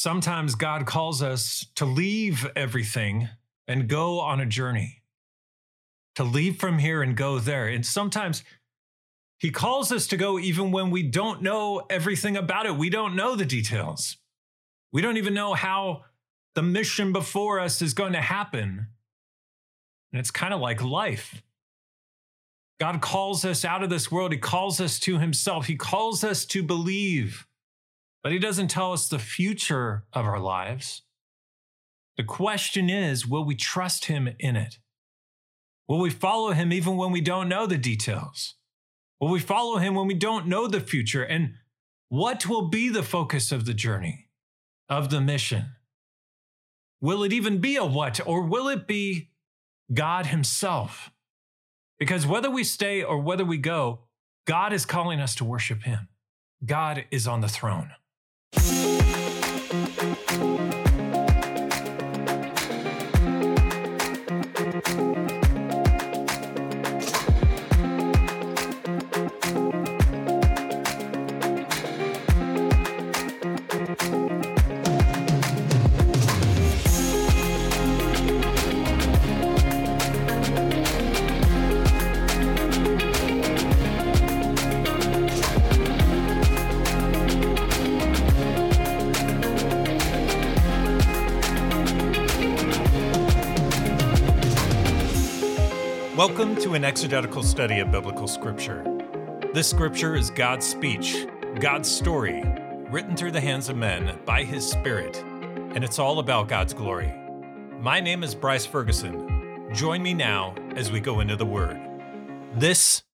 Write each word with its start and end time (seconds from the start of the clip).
Sometimes 0.00 0.54
God 0.54 0.86
calls 0.86 1.22
us 1.22 1.66
to 1.74 1.84
leave 1.84 2.46
everything 2.54 3.30
and 3.66 3.88
go 3.88 4.20
on 4.20 4.40
a 4.40 4.46
journey, 4.46 5.02
to 6.14 6.22
leave 6.22 6.60
from 6.60 6.78
here 6.78 7.02
and 7.02 7.16
go 7.16 7.40
there. 7.40 7.66
And 7.66 7.84
sometimes 7.84 8.44
He 9.40 9.50
calls 9.50 9.90
us 9.90 10.06
to 10.06 10.16
go 10.16 10.38
even 10.38 10.70
when 10.70 10.92
we 10.92 11.02
don't 11.02 11.42
know 11.42 11.82
everything 11.90 12.36
about 12.36 12.64
it. 12.64 12.76
We 12.76 12.90
don't 12.90 13.16
know 13.16 13.34
the 13.34 13.44
details. 13.44 14.18
We 14.92 15.02
don't 15.02 15.16
even 15.16 15.34
know 15.34 15.54
how 15.54 16.04
the 16.54 16.62
mission 16.62 17.12
before 17.12 17.58
us 17.58 17.82
is 17.82 17.92
going 17.92 18.12
to 18.12 18.20
happen. 18.20 18.86
And 20.12 20.20
it's 20.20 20.30
kind 20.30 20.54
of 20.54 20.60
like 20.60 20.80
life. 20.80 21.42
God 22.78 23.00
calls 23.00 23.44
us 23.44 23.64
out 23.64 23.82
of 23.82 23.90
this 23.90 24.12
world. 24.12 24.30
He 24.30 24.38
calls 24.38 24.80
us 24.80 25.00
to 25.00 25.18
Himself. 25.18 25.66
He 25.66 25.74
calls 25.74 26.22
us 26.22 26.44
to 26.46 26.62
believe, 26.62 27.47
but 28.22 28.32
He 28.32 28.38
doesn't 28.38 28.68
tell 28.68 28.92
us 28.92 29.08
the 29.08 29.18
future 29.18 30.04
of 30.12 30.26
our 30.26 30.40
lives. 30.40 31.02
The 32.16 32.24
question 32.24 32.90
is 32.90 33.26
will 33.26 33.44
we 33.44 33.54
trust 33.54 34.06
Him 34.06 34.28
in 34.38 34.56
it? 34.56 34.78
Will 35.88 36.00
we 36.00 36.10
follow 36.10 36.50
Him 36.50 36.72
even 36.72 36.96
when 36.96 37.12
we 37.12 37.20
don't 37.20 37.48
know 37.48 37.66
the 37.66 37.78
details? 37.78 38.54
Will 39.20 39.30
we 39.30 39.40
follow 39.40 39.78
Him 39.78 39.94
when 39.94 40.06
we 40.06 40.14
don't 40.14 40.46
know 40.46 40.66
the 40.66 40.80
future? 40.80 41.22
And 41.22 41.54
what 42.08 42.46
will 42.46 42.68
be 42.68 42.88
the 42.88 43.02
focus 43.02 43.52
of 43.52 43.64
the 43.64 43.74
journey, 43.74 44.28
of 44.88 45.10
the 45.10 45.20
mission? 45.20 45.72
Will 47.00 47.22
it 47.22 47.32
even 47.32 47.58
be 47.58 47.76
a 47.76 47.84
what, 47.84 48.20
or 48.26 48.42
will 48.42 48.68
it 48.68 48.86
be 48.86 49.30
God 49.92 50.26
Himself? 50.26 51.10
Because 51.98 52.26
whether 52.26 52.50
we 52.50 52.64
stay 52.64 53.02
or 53.02 53.20
whether 53.20 53.44
we 53.44 53.58
go, 53.58 54.00
God 54.46 54.72
is 54.72 54.86
calling 54.86 55.20
us 55.20 55.34
to 55.36 55.44
worship 55.44 55.82
Him. 55.82 56.08
God 56.64 57.04
is 57.10 57.26
on 57.26 57.40
the 57.40 57.48
throne 57.48 57.90
you 58.56 58.87
Welcome 96.28 96.56
to 96.56 96.74
an 96.74 96.84
exegetical 96.84 97.42
study 97.42 97.80
of 97.80 97.90
biblical 97.90 98.28
scripture. 98.28 98.84
This 99.54 99.70
scripture 99.70 100.14
is 100.14 100.28
God's 100.28 100.66
speech, 100.66 101.26
God's 101.58 101.90
story, 101.90 102.44
written 102.90 103.16
through 103.16 103.30
the 103.30 103.40
hands 103.40 103.70
of 103.70 103.78
men 103.78 104.18
by 104.26 104.44
His 104.44 104.68
Spirit, 104.68 105.24
and 105.74 105.82
it's 105.82 105.98
all 105.98 106.18
about 106.18 106.46
God's 106.46 106.74
glory. 106.74 107.14
My 107.80 107.98
name 107.98 108.22
is 108.22 108.34
Bryce 108.34 108.66
Ferguson. 108.66 109.70
Join 109.72 110.02
me 110.02 110.12
now 110.12 110.54
as 110.76 110.92
we 110.92 111.00
go 111.00 111.20
into 111.20 111.34
the 111.34 111.46
Word. 111.46 111.80
This 112.54 113.04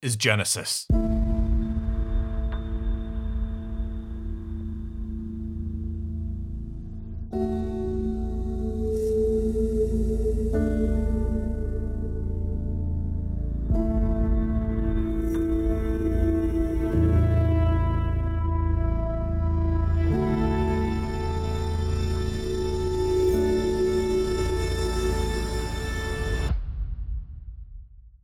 is 0.00 0.16
Genesis. 0.16 0.88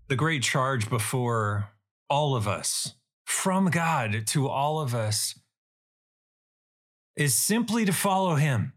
The 0.08 0.16
great 0.16 0.42
charge 0.42 0.88
before 0.88 1.70
all 2.08 2.34
of 2.34 2.48
us, 2.48 2.94
from 3.24 3.66
God 3.66 4.26
to 4.28 4.48
all 4.48 4.80
of 4.80 4.94
us, 4.94 5.38
is 7.16 7.34
simply 7.34 7.84
to 7.84 7.92
follow 7.92 8.36
Him. 8.36 8.72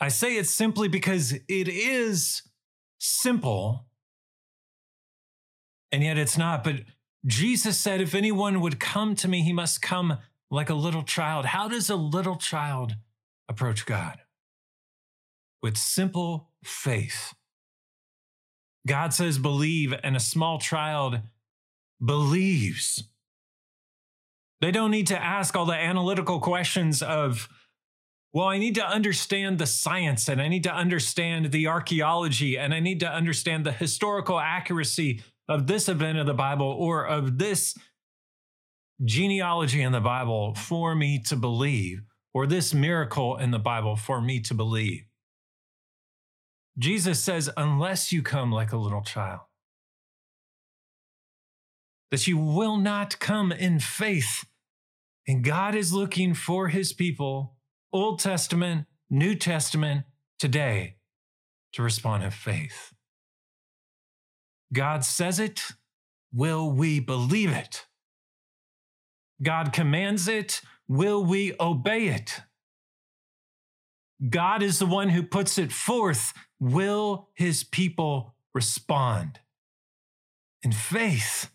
I 0.00 0.08
say 0.08 0.36
it 0.36 0.46
simply 0.46 0.86
because 0.86 1.32
it 1.32 1.68
is 1.68 2.42
simple, 3.00 3.86
and 5.90 6.04
yet 6.04 6.18
it's 6.18 6.38
not. 6.38 6.62
But 6.62 6.82
Jesus 7.26 7.76
said, 7.78 8.00
If 8.00 8.14
anyone 8.14 8.60
would 8.60 8.78
come 8.78 9.14
to 9.16 9.28
me, 9.28 9.42
he 9.42 9.52
must 9.52 9.82
come 9.82 10.18
like 10.50 10.70
a 10.70 10.74
little 10.74 11.02
child. 11.02 11.46
How 11.46 11.68
does 11.68 11.90
a 11.90 11.96
little 11.96 12.36
child 12.36 12.94
approach 13.48 13.86
God? 13.86 14.20
With 15.62 15.76
simple 15.76 16.50
faith. 16.62 17.34
God 18.88 19.14
says 19.14 19.38
believe, 19.38 19.94
and 20.02 20.16
a 20.16 20.20
small 20.20 20.58
child 20.58 21.20
believes. 22.04 23.04
They 24.60 24.70
don't 24.70 24.90
need 24.90 25.06
to 25.08 25.22
ask 25.22 25.54
all 25.56 25.66
the 25.66 25.74
analytical 25.74 26.40
questions 26.40 27.02
of, 27.02 27.48
well, 28.32 28.46
I 28.46 28.58
need 28.58 28.74
to 28.74 28.86
understand 28.86 29.58
the 29.58 29.66
science 29.66 30.28
and 30.28 30.42
I 30.42 30.48
need 30.48 30.64
to 30.64 30.74
understand 30.74 31.52
the 31.52 31.68
archaeology 31.68 32.58
and 32.58 32.74
I 32.74 32.80
need 32.80 33.00
to 33.00 33.10
understand 33.10 33.64
the 33.64 33.72
historical 33.72 34.38
accuracy 34.38 35.22
of 35.48 35.66
this 35.66 35.88
event 35.88 36.18
of 36.18 36.26
the 36.26 36.34
Bible 36.34 36.66
or 36.66 37.06
of 37.06 37.38
this 37.38 37.76
genealogy 39.04 39.80
in 39.80 39.92
the 39.92 40.00
Bible 40.00 40.54
for 40.54 40.94
me 40.94 41.20
to 41.20 41.36
believe, 41.36 42.02
or 42.34 42.46
this 42.46 42.74
miracle 42.74 43.36
in 43.36 43.50
the 43.50 43.58
Bible 43.58 43.96
for 43.96 44.20
me 44.20 44.40
to 44.40 44.54
believe. 44.54 45.07
Jesus 46.78 47.18
says, 47.20 47.50
unless 47.56 48.12
you 48.12 48.22
come 48.22 48.52
like 48.52 48.72
a 48.72 48.76
little 48.76 49.02
child, 49.02 49.40
that 52.10 52.26
you 52.26 52.38
will 52.38 52.76
not 52.76 53.18
come 53.18 53.50
in 53.50 53.80
faith. 53.80 54.44
And 55.26 55.44
God 55.44 55.74
is 55.74 55.92
looking 55.92 56.34
for 56.34 56.68
his 56.68 56.92
people, 56.92 57.56
Old 57.92 58.20
Testament, 58.20 58.86
New 59.10 59.34
Testament, 59.34 60.04
today, 60.38 60.96
to 61.72 61.82
respond 61.82 62.22
in 62.22 62.30
faith. 62.30 62.94
God 64.72 65.04
says 65.04 65.40
it, 65.40 65.62
will 66.32 66.70
we 66.70 67.00
believe 67.00 67.50
it? 67.50 67.86
God 69.42 69.72
commands 69.72 70.28
it, 70.28 70.60
will 70.86 71.24
we 71.24 71.54
obey 71.58 72.08
it? 72.08 72.42
God 74.26 74.62
is 74.62 74.78
the 74.78 74.86
one 74.86 75.10
who 75.10 75.22
puts 75.22 75.58
it 75.58 75.72
forth. 75.72 76.32
Will 76.58 77.28
his 77.34 77.62
people 77.62 78.34
respond 78.54 79.40
in 80.62 80.72
faith? 80.72 81.50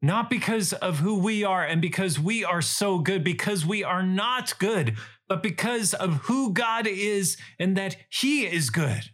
Not 0.00 0.30
because 0.30 0.72
of 0.72 0.98
who 0.98 1.18
we 1.18 1.44
are 1.44 1.64
and 1.64 1.80
because 1.80 2.18
we 2.18 2.44
are 2.44 2.62
so 2.62 2.98
good, 2.98 3.22
because 3.22 3.64
we 3.64 3.84
are 3.84 4.02
not 4.02 4.58
good, 4.58 4.96
but 5.28 5.42
because 5.42 5.94
of 5.94 6.14
who 6.24 6.52
God 6.52 6.86
is 6.86 7.36
and 7.58 7.76
that 7.76 7.96
he 8.08 8.44
is 8.44 8.70
good. 8.70 9.10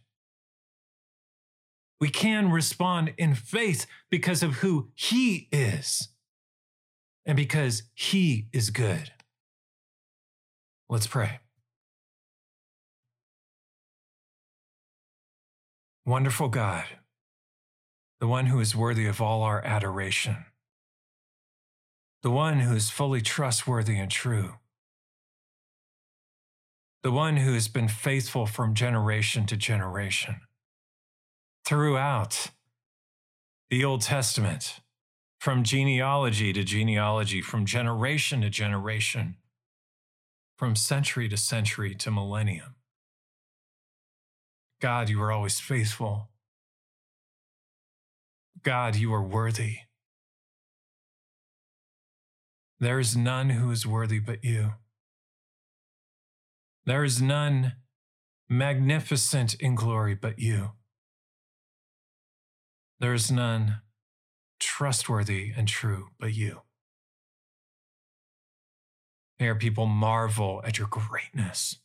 We 2.00 2.08
can 2.08 2.50
respond 2.50 3.12
in 3.18 3.34
faith 3.34 3.86
because 4.10 4.42
of 4.42 4.56
who 4.56 4.90
he 4.94 5.48
is 5.52 6.08
and 7.26 7.36
because 7.36 7.82
he 7.94 8.48
is 8.52 8.70
good. 8.70 9.12
Let's 10.88 11.06
pray. 11.06 11.40
Wonderful 16.08 16.48
God, 16.48 16.86
the 18.18 18.26
one 18.26 18.46
who 18.46 18.60
is 18.60 18.74
worthy 18.74 19.04
of 19.04 19.20
all 19.20 19.42
our 19.42 19.62
adoration, 19.62 20.46
the 22.22 22.30
one 22.30 22.60
who 22.60 22.74
is 22.74 22.88
fully 22.88 23.20
trustworthy 23.20 23.98
and 23.98 24.10
true, 24.10 24.54
the 27.02 27.12
one 27.12 27.36
who 27.36 27.52
has 27.52 27.68
been 27.68 27.88
faithful 27.88 28.46
from 28.46 28.72
generation 28.72 29.44
to 29.48 29.56
generation. 29.58 30.40
Throughout 31.66 32.52
the 33.68 33.84
Old 33.84 34.00
Testament, 34.00 34.80
from 35.38 35.62
genealogy 35.62 36.54
to 36.54 36.64
genealogy, 36.64 37.42
from 37.42 37.66
generation 37.66 38.40
to 38.40 38.48
generation, 38.48 39.36
from 40.56 40.74
century 40.74 41.28
to 41.28 41.36
century 41.36 41.94
to 41.96 42.10
millennium. 42.10 42.76
God, 44.80 45.08
you 45.08 45.20
are 45.22 45.32
always 45.32 45.58
faithful. 45.58 46.28
God, 48.62 48.96
you 48.96 49.12
are 49.12 49.22
worthy. 49.22 49.78
There 52.80 53.00
is 53.00 53.16
none 53.16 53.50
who 53.50 53.70
is 53.70 53.86
worthy 53.86 54.20
but 54.20 54.44
you. 54.44 54.74
There 56.86 57.02
is 57.02 57.20
none 57.20 57.74
magnificent 58.48 59.54
in 59.54 59.74
glory 59.74 60.14
but 60.14 60.38
you. 60.38 60.72
There 63.00 63.14
is 63.14 63.30
none 63.30 63.80
trustworthy 64.60 65.52
and 65.56 65.68
true 65.68 66.08
but 66.18 66.34
you. 66.34 66.62
May 69.38 69.48
our 69.48 69.54
people 69.54 69.86
marvel 69.86 70.62
at 70.64 70.78
your 70.78 70.88
greatness, 70.88 71.78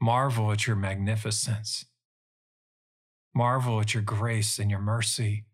marvel 0.00 0.52
at 0.52 0.66
your 0.66 0.76
magnificence, 0.76 1.86
marvel 3.34 3.80
at 3.80 3.94
your 3.94 4.02
grace 4.02 4.58
and 4.58 4.70
your 4.70 4.80
mercy, 4.80 5.44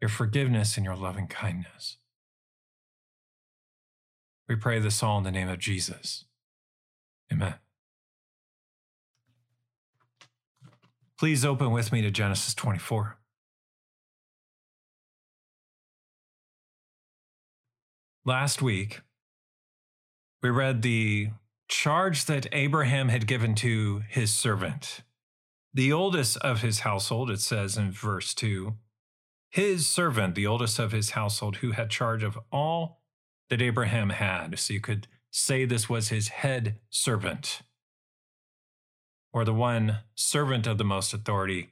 your 0.00 0.08
forgiveness 0.08 0.76
and 0.76 0.84
your 0.84 0.96
loving 0.96 1.26
kindness. 1.26 1.98
We 4.48 4.56
pray 4.56 4.78
this 4.80 5.02
all 5.02 5.18
in 5.18 5.24
the 5.24 5.30
name 5.30 5.48
of 5.48 5.58
Jesus. 5.58 6.24
Amen. 7.32 7.54
Please 11.18 11.44
open 11.44 11.70
with 11.70 11.92
me 11.92 12.02
to 12.02 12.10
Genesis 12.10 12.52
24. 12.54 13.16
Last 18.24 18.60
week, 18.60 19.00
we 20.42 20.50
read 20.50 20.82
the 20.82 21.30
charge 21.72 22.26
that 22.26 22.46
Abraham 22.52 23.08
had 23.08 23.26
given 23.26 23.54
to 23.56 24.02
his 24.08 24.32
servant, 24.32 25.00
the 25.72 25.92
oldest 25.92 26.36
of 26.38 26.60
his 26.60 26.80
household, 26.80 27.30
it 27.30 27.40
says 27.40 27.76
in 27.78 27.90
verse 27.90 28.34
2, 28.34 28.74
his 29.50 29.86
servant, 29.86 30.34
the 30.34 30.46
oldest 30.46 30.78
of 30.78 30.92
his 30.92 31.10
household, 31.10 31.56
who 31.56 31.72
had 31.72 31.90
charge 31.90 32.22
of 32.22 32.38
all 32.52 33.00
that 33.48 33.62
Abraham 33.62 34.10
had. 34.10 34.58
So 34.58 34.74
you 34.74 34.80
could 34.80 35.08
say 35.30 35.64
this 35.64 35.88
was 35.88 36.10
his 36.10 36.28
head 36.28 36.78
servant, 36.90 37.62
or 39.32 39.44
the 39.44 39.54
one 39.54 40.00
servant 40.14 40.66
of 40.66 40.76
the 40.76 40.84
most 40.84 41.14
authority 41.14 41.70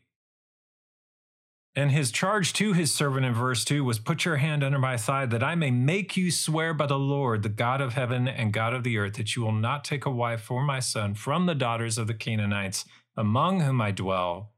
and 1.77 1.93
his 1.93 2.11
charge 2.11 2.53
to 2.55 2.73
his 2.73 2.93
servant 2.93 3.25
in 3.25 3.33
verse 3.33 3.65
2 3.65 3.85
was 3.85 3.99
Put 3.99 4.25
your 4.25 4.37
hand 4.37 4.65
under 4.65 4.79
my 4.79 4.97
thigh, 4.97 5.27
that 5.27 5.43
I 5.43 5.55
may 5.55 5.71
make 5.71 6.17
you 6.17 6.31
swear 6.31 6.75
by 6.75 6.87
the 6.87 6.99
Lord, 6.99 7.43
the 7.43 7.49
God 7.49 7.81
of 7.81 7.95
heaven 7.95 8.27
and 8.27 8.53
God 8.53 8.75
of 8.75 8.83
the 8.83 8.99
earth, 8.99 9.15
that 9.15 9.37
you 9.37 9.43
will 9.43 9.53
not 9.53 9.85
take 9.85 10.05
a 10.05 10.11
wife 10.11 10.43
for 10.43 10.63
my 10.63 10.81
son 10.81 11.15
from 11.15 11.47
the 11.47 11.55
daughters 11.55 11.97
of 11.97 12.07
the 12.07 12.15
Canaanites, 12.15 12.85
among 13.17 13.61
whom 13.61 13.81
I 13.81 13.93
dwell, 13.93 14.53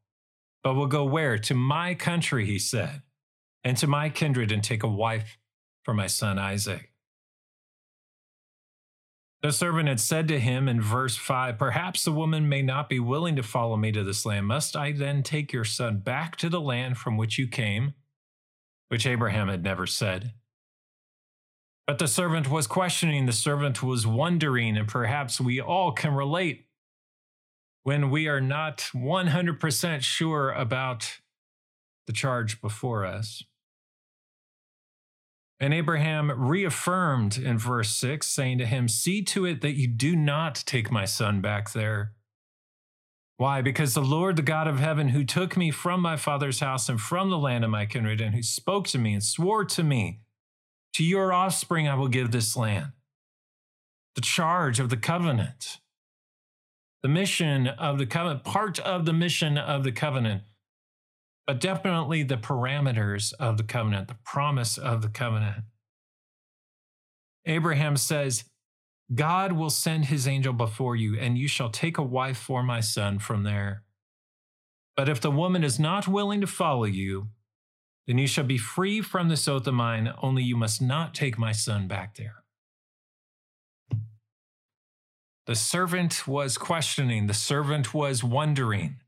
but 0.62 0.74
will 0.74 0.86
go 0.86 1.04
where? 1.04 1.36
To 1.38 1.54
my 1.54 1.94
country, 1.94 2.46
he 2.46 2.58
said, 2.58 3.02
and 3.62 3.76
to 3.76 3.86
my 3.86 4.08
kindred, 4.08 4.50
and 4.50 4.64
take 4.64 4.82
a 4.82 4.88
wife 4.88 5.38
for 5.82 5.92
my 5.92 6.06
son 6.06 6.38
Isaac. 6.38 6.91
The 9.42 9.50
servant 9.50 9.88
had 9.88 9.98
said 9.98 10.28
to 10.28 10.38
him 10.38 10.68
in 10.68 10.80
verse 10.80 11.16
5 11.16 11.58
Perhaps 11.58 12.04
the 12.04 12.12
woman 12.12 12.48
may 12.48 12.62
not 12.62 12.88
be 12.88 13.00
willing 13.00 13.34
to 13.34 13.42
follow 13.42 13.76
me 13.76 13.90
to 13.90 14.04
this 14.04 14.24
land. 14.24 14.46
Must 14.46 14.76
I 14.76 14.92
then 14.92 15.24
take 15.24 15.52
your 15.52 15.64
son 15.64 15.98
back 15.98 16.36
to 16.36 16.48
the 16.48 16.60
land 16.60 16.96
from 16.96 17.16
which 17.16 17.38
you 17.38 17.48
came? 17.48 17.94
Which 18.88 19.04
Abraham 19.04 19.48
had 19.48 19.64
never 19.64 19.86
said. 19.86 20.34
But 21.88 21.98
the 21.98 22.06
servant 22.06 22.48
was 22.48 22.68
questioning, 22.68 23.26
the 23.26 23.32
servant 23.32 23.82
was 23.82 24.06
wondering, 24.06 24.76
and 24.76 24.86
perhaps 24.86 25.40
we 25.40 25.60
all 25.60 25.90
can 25.90 26.14
relate 26.14 26.66
when 27.82 28.10
we 28.10 28.28
are 28.28 28.40
not 28.40 28.90
100% 28.94 30.02
sure 30.02 30.52
about 30.52 31.18
the 32.06 32.12
charge 32.12 32.60
before 32.60 33.04
us. 33.04 33.42
And 35.62 35.72
Abraham 35.72 36.32
reaffirmed 36.32 37.38
in 37.38 37.56
verse 37.56 37.90
6, 37.90 38.26
saying 38.26 38.58
to 38.58 38.66
him, 38.66 38.88
See 38.88 39.22
to 39.22 39.44
it 39.44 39.60
that 39.60 39.76
you 39.76 39.86
do 39.86 40.16
not 40.16 40.56
take 40.66 40.90
my 40.90 41.04
son 41.04 41.40
back 41.40 41.72
there. 41.72 42.14
Why? 43.36 43.62
Because 43.62 43.94
the 43.94 44.02
Lord, 44.02 44.34
the 44.34 44.42
God 44.42 44.66
of 44.66 44.80
heaven, 44.80 45.10
who 45.10 45.22
took 45.22 45.56
me 45.56 45.70
from 45.70 46.00
my 46.00 46.16
father's 46.16 46.58
house 46.58 46.88
and 46.88 47.00
from 47.00 47.30
the 47.30 47.38
land 47.38 47.62
of 47.62 47.70
my 47.70 47.86
kindred, 47.86 48.20
and 48.20 48.34
who 48.34 48.42
spoke 48.42 48.88
to 48.88 48.98
me 48.98 49.14
and 49.14 49.22
swore 49.22 49.64
to 49.66 49.84
me, 49.84 50.22
To 50.94 51.04
your 51.04 51.32
offspring 51.32 51.86
I 51.86 51.94
will 51.94 52.08
give 52.08 52.32
this 52.32 52.56
land. 52.56 52.88
The 54.16 54.20
charge 54.20 54.80
of 54.80 54.88
the 54.88 54.96
covenant, 54.96 55.78
the 57.04 57.08
mission 57.08 57.68
of 57.68 57.98
the 57.98 58.06
covenant, 58.06 58.42
part 58.42 58.80
of 58.80 59.04
the 59.04 59.12
mission 59.12 59.56
of 59.56 59.84
the 59.84 59.92
covenant 59.92 60.42
but 61.46 61.60
definitely 61.60 62.22
the 62.22 62.36
parameters 62.36 63.32
of 63.40 63.56
the 63.56 63.64
covenant, 63.64 64.08
the 64.08 64.16
promise 64.24 64.78
of 64.78 65.02
the 65.02 65.08
covenant. 65.08 65.64
Abraham 67.44 67.96
says, 67.96 68.44
God 69.14 69.52
will 69.52 69.70
send 69.70 70.06
his 70.06 70.28
angel 70.28 70.52
before 70.52 70.96
you, 70.96 71.18
and 71.18 71.36
you 71.36 71.48
shall 71.48 71.70
take 71.70 71.98
a 71.98 72.02
wife 72.02 72.38
for 72.38 72.62
my 72.62 72.80
son 72.80 73.18
from 73.18 73.42
there. 73.42 73.82
But 74.96 75.08
if 75.08 75.20
the 75.20 75.30
woman 75.30 75.64
is 75.64 75.78
not 75.78 76.08
willing 76.08 76.40
to 76.40 76.46
follow 76.46 76.84
you, 76.84 77.28
then 78.06 78.18
you 78.18 78.26
shall 78.26 78.44
be 78.44 78.58
free 78.58 79.00
from 79.00 79.28
this 79.28 79.48
oath 79.48 79.66
of 79.66 79.74
mine, 79.74 80.12
only 80.22 80.42
you 80.42 80.56
must 80.56 80.80
not 80.80 81.14
take 81.14 81.38
my 81.38 81.52
son 81.52 81.88
back 81.88 82.16
there. 82.16 82.42
The 85.46 85.54
servant 85.56 86.26
was 86.28 86.56
questioning, 86.56 87.26
the 87.26 87.34
servant 87.34 87.92
was 87.92 88.22
wondering. 88.22 89.01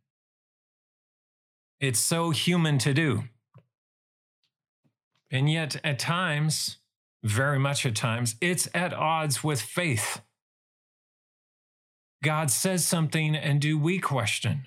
It's 1.84 2.00
so 2.00 2.30
human 2.30 2.78
to 2.78 2.94
do. 2.94 3.24
And 5.30 5.50
yet, 5.50 5.76
at 5.84 5.98
times, 5.98 6.78
very 7.22 7.58
much 7.58 7.84
at 7.84 7.94
times, 7.94 8.36
it's 8.40 8.70
at 8.72 8.94
odds 8.94 9.44
with 9.44 9.60
faith. 9.60 10.22
God 12.22 12.50
says 12.50 12.86
something, 12.86 13.36
and 13.36 13.60
do 13.60 13.78
we 13.78 13.98
question? 13.98 14.64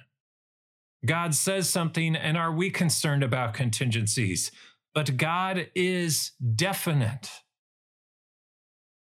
God 1.08 1.34
says 1.34 1.68
something, 1.68 2.16
and 2.16 2.38
are 2.38 2.52
we 2.52 2.70
concerned 2.70 3.24
about 3.24 3.56
contingencies? 3.56 4.52
But 4.94 5.18
God 5.18 5.72
is 5.74 6.34
definite. 6.56 7.32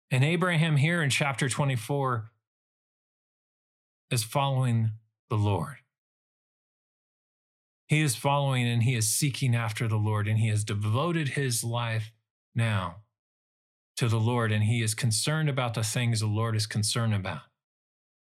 And 0.09 0.23
Abraham 0.23 0.77
here 0.77 1.03
in 1.03 1.11
chapter 1.11 1.47
24 1.47 2.31
is 4.09 4.23
following 4.23 4.89
the 5.29 5.37
Lord. 5.37 5.80
He 7.91 7.99
is 7.99 8.15
following 8.15 8.69
and 8.69 8.83
he 8.83 8.95
is 8.95 9.09
seeking 9.09 9.53
after 9.53 9.85
the 9.85 9.97
Lord, 9.97 10.25
and 10.25 10.39
he 10.39 10.47
has 10.47 10.63
devoted 10.63 11.27
his 11.27 11.61
life 11.61 12.13
now 12.55 13.01
to 13.97 14.07
the 14.07 14.17
Lord, 14.17 14.53
and 14.53 14.63
he 14.63 14.81
is 14.81 14.95
concerned 14.95 15.49
about 15.49 15.73
the 15.73 15.83
things 15.83 16.21
the 16.21 16.27
Lord 16.27 16.55
is 16.55 16.65
concerned 16.65 17.13
about. 17.13 17.41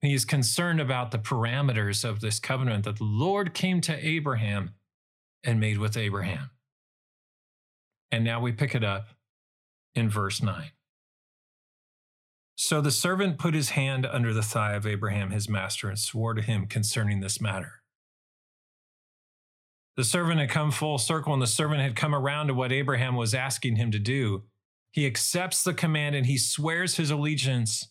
He 0.01 0.15
is 0.15 0.25
concerned 0.25 0.81
about 0.81 1.11
the 1.11 1.19
parameters 1.19 2.09
of 2.09 2.21
this 2.21 2.39
covenant 2.39 2.85
that 2.85 2.99
the 2.99 3.05
Lord 3.05 3.53
came 3.53 3.81
to 3.81 4.07
Abraham 4.07 4.75
and 5.43 5.59
made 5.59 5.79
with 5.79 5.97
Abraham. 5.97 6.51
And 8.13 8.23
now 8.23 8.41
we 8.41 8.53
pick 8.53 8.77
it 8.77 8.85
up 8.85 9.09
in 9.93 10.09
verse 10.09 10.41
9. 10.41 10.71
So 12.55 12.81
the 12.81 12.93
servant 12.93 13.39
put 13.39 13.55
his 13.55 13.71
hand 13.71 14.07
under 14.07 14.33
the 14.33 14.41
thigh 14.41 14.75
of 14.75 14.87
Abraham, 14.87 15.33
his 15.33 15.49
master, 15.49 15.89
and 15.89 15.99
swore 15.99 16.35
to 16.35 16.43
him 16.43 16.67
concerning 16.67 17.19
this 17.19 17.41
matter. 17.41 17.78
The 19.99 20.05
servant 20.05 20.39
had 20.39 20.49
come 20.49 20.71
full 20.71 20.97
circle 20.97 21.33
and 21.33 21.43
the 21.43 21.49
servant 21.49 21.81
had 21.81 21.97
come 21.97 22.15
around 22.15 22.47
to 22.47 22.55
what 22.55 22.71
Abraham 22.71 23.17
was 23.17 23.35
asking 23.35 23.75
him 23.75 23.91
to 23.91 23.99
do. 23.99 24.45
He 24.93 25.07
accepts 25.07 25.65
the 25.65 25.75
command 25.75 26.15
and 26.15 26.25
he 26.25 26.39
swears 26.39 26.97
his 26.97 27.11
allegiance 27.11 27.91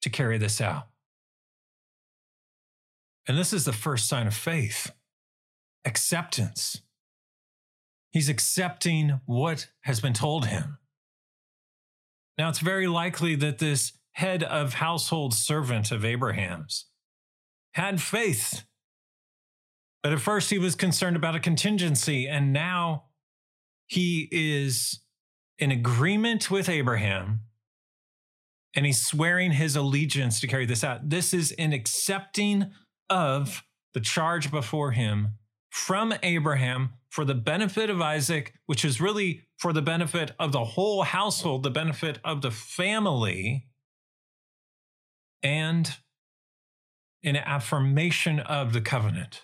to 0.00 0.08
carry 0.08 0.38
this 0.38 0.62
out. 0.62 0.88
And 3.28 3.36
this 3.36 3.52
is 3.52 3.66
the 3.66 3.72
first 3.74 4.08
sign 4.08 4.26
of 4.26 4.32
faith 4.32 4.92
acceptance. 5.84 6.80
He's 8.12 8.30
accepting 8.30 9.20
what 9.26 9.68
has 9.82 10.00
been 10.00 10.14
told 10.14 10.46
him. 10.46 10.78
Now, 12.38 12.48
it's 12.48 12.60
very 12.60 12.86
likely 12.86 13.34
that 13.34 13.58
this 13.58 13.92
head 14.12 14.42
of 14.42 14.72
household 14.74 15.34
servant 15.34 15.92
of 15.92 16.02
Abraham's 16.02 16.86
had 17.74 18.00
faith 18.00 18.64
but 20.02 20.12
at 20.12 20.20
first, 20.20 20.50
he 20.50 20.58
was 20.58 20.74
concerned 20.74 21.16
about 21.16 21.36
a 21.36 21.40
contingency, 21.40 22.28
and 22.28 22.52
now 22.52 23.04
he 23.86 24.28
is 24.32 25.00
in 25.58 25.70
agreement 25.70 26.50
with 26.50 26.68
Abraham 26.68 27.40
and 28.74 28.86
he's 28.86 29.04
swearing 29.04 29.52
his 29.52 29.76
allegiance 29.76 30.40
to 30.40 30.46
carry 30.46 30.66
this 30.66 30.82
out. 30.82 31.08
This 31.08 31.34
is 31.34 31.52
an 31.52 31.72
accepting 31.72 32.72
of 33.10 33.62
the 33.94 34.00
charge 34.00 34.50
before 34.50 34.92
him 34.92 35.34
from 35.70 36.14
Abraham 36.22 36.94
for 37.10 37.24
the 37.24 37.34
benefit 37.34 37.90
of 37.90 38.00
Isaac, 38.00 38.54
which 38.66 38.84
is 38.84 39.00
really 39.00 39.42
for 39.58 39.72
the 39.72 39.82
benefit 39.82 40.32
of 40.38 40.52
the 40.52 40.64
whole 40.64 41.02
household, 41.02 41.62
the 41.62 41.70
benefit 41.70 42.18
of 42.24 42.40
the 42.40 42.50
family, 42.50 43.68
and 45.42 45.96
an 47.22 47.36
affirmation 47.36 48.40
of 48.40 48.72
the 48.72 48.80
covenant. 48.80 49.42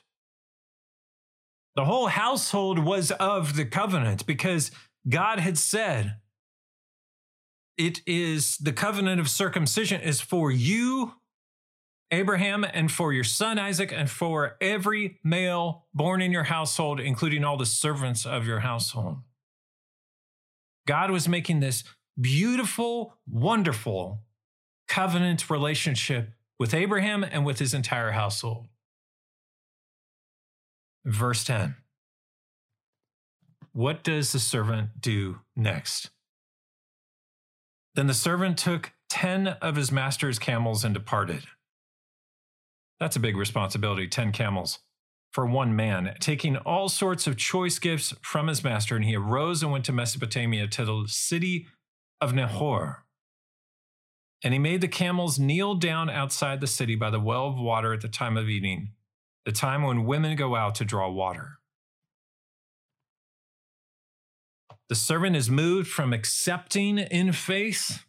The 1.79 1.85
whole 1.85 2.09
household 2.09 2.81
was 2.81 3.13
of 3.13 3.55
the 3.55 3.65
covenant 3.65 4.27
because 4.27 4.73
God 5.09 5.39
had 5.39 5.57
said, 5.57 6.17
it 7.77 8.01
is 8.05 8.57
the 8.59 8.73
covenant 8.73 9.21
of 9.21 9.31
circumcision 9.31 10.01
is 10.01 10.21
for 10.21 10.51
you 10.51 11.13
Abraham 12.11 12.65
and 12.65 12.91
for 12.91 13.13
your 13.13 13.23
son 13.23 13.61
Isaac 13.61 13.93
and 13.93 14.11
for 14.11 14.57
every 14.61 15.21
male 15.23 15.87
born 15.95 16.21
in 16.21 16.33
your 16.33 16.43
household, 16.43 16.99
including 16.99 17.45
all 17.45 17.57
the 17.57 17.65
servants 17.65 18.27
of 18.27 18.45
your 18.45 18.59
household. 18.59 19.19
God 20.89 21.13
was 21.13 21.29
making 21.29 21.61
this 21.61 21.85
beautiful, 22.21 23.15
wonderful 23.25 24.25
covenant 24.89 25.49
relationship 25.49 26.33
with 26.59 26.75
Abraham 26.75 27.23
and 27.23 27.47
with 27.47 27.61
his 27.61 27.73
entire 27.73 28.11
household. 28.11 28.67
Verse 31.05 31.45
10 31.45 31.77
What 33.73 34.03
does 34.03 34.33
the 34.33 34.39
servant 34.39 35.01
do 35.01 35.41
next? 35.57 36.11
Then 37.95 38.07
the 38.07 38.15
servant 38.15 38.59
took 38.59 38.93
10 39.11 39.49
of 39.49 39.77
his 39.77 39.91
master's 39.91 40.39
camels 40.39 40.85
and 40.85 40.95
departed. 40.95 41.45
That's 43.01 43.17
a 43.17 43.21
big 43.21 43.37
responsibility 43.37 44.09
10 44.09 44.33
camels 44.33 44.81
for 45.31 45.47
one 45.47 45.77
man, 45.77 46.15
taking 46.21 46.57
all 46.57 46.89
sorts 46.89 47.27
of 47.27 47.37
choice 47.37 47.79
gifts 47.79 48.15
from 48.23 48.49
his 48.49 48.65
master. 48.65 48.97
And 48.97 49.05
he 49.05 49.17
arose 49.17 49.63
and 49.63 49.71
went 49.71 49.85
to 49.87 49.93
Mesopotamia 49.93 50.67
to 50.69 50.85
the 50.85 51.05
city 51.07 51.67
of 52.21 52.35
Nahor. 52.35 53.05
And 54.43 54.53
he 54.53 54.59
made 54.59 54.81
the 54.81 54.89
camels 54.89 55.39
kneel 55.39 55.75
down 55.75 56.09
outside 56.09 56.61
the 56.61 56.67
city 56.67 56.95
by 56.95 57.11
the 57.11 57.21
well 57.21 57.49
of 57.49 57.59
water 57.59 57.93
at 57.93 58.01
the 58.01 58.09
time 58.09 58.37
of 58.37 58.49
evening, 58.49 58.93
the 59.49 59.53
time 59.53 59.83
when 59.83 60.05
women 60.05 60.37
go 60.37 60.55
out 60.55 60.75
to 60.75 60.85
draw 60.85 61.09
water. 61.09 61.59
The 64.91 64.95
servant 64.95 65.37
is 65.37 65.49
moved 65.49 65.89
from 65.89 66.13
accepting 66.13 66.99
in 66.99 67.33
faith 67.33 68.05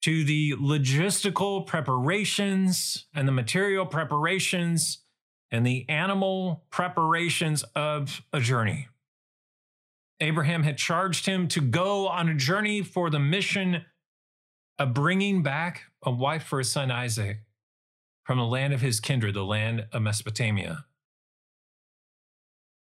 to 0.00 0.24
the 0.24 0.52
logistical 0.52 1.66
preparations 1.66 3.06
and 3.12 3.28
the 3.28 3.32
material 3.32 3.84
preparations 3.84 5.04
and 5.50 5.66
the 5.66 5.86
animal 5.90 6.64
preparations 6.70 7.62
of 7.76 8.22
a 8.32 8.40
journey. 8.40 8.88
Abraham 10.20 10.62
had 10.62 10.78
charged 10.78 11.26
him 11.26 11.48
to 11.48 11.60
go 11.60 12.08
on 12.08 12.30
a 12.30 12.34
journey 12.34 12.80
for 12.80 13.10
the 13.10 13.20
mission 13.20 13.84
of 14.78 14.94
bringing 14.94 15.42
back 15.42 15.82
a 16.02 16.10
wife 16.10 16.44
for 16.44 16.60
his 16.60 16.72
son 16.72 16.90
Isaac 16.90 17.42
from 18.30 18.38
the 18.38 18.46
land 18.46 18.72
of 18.72 18.80
his 18.80 19.00
kindred, 19.00 19.34
the 19.34 19.42
land 19.42 19.88
of 19.92 20.02
Mesopotamia. 20.02 20.84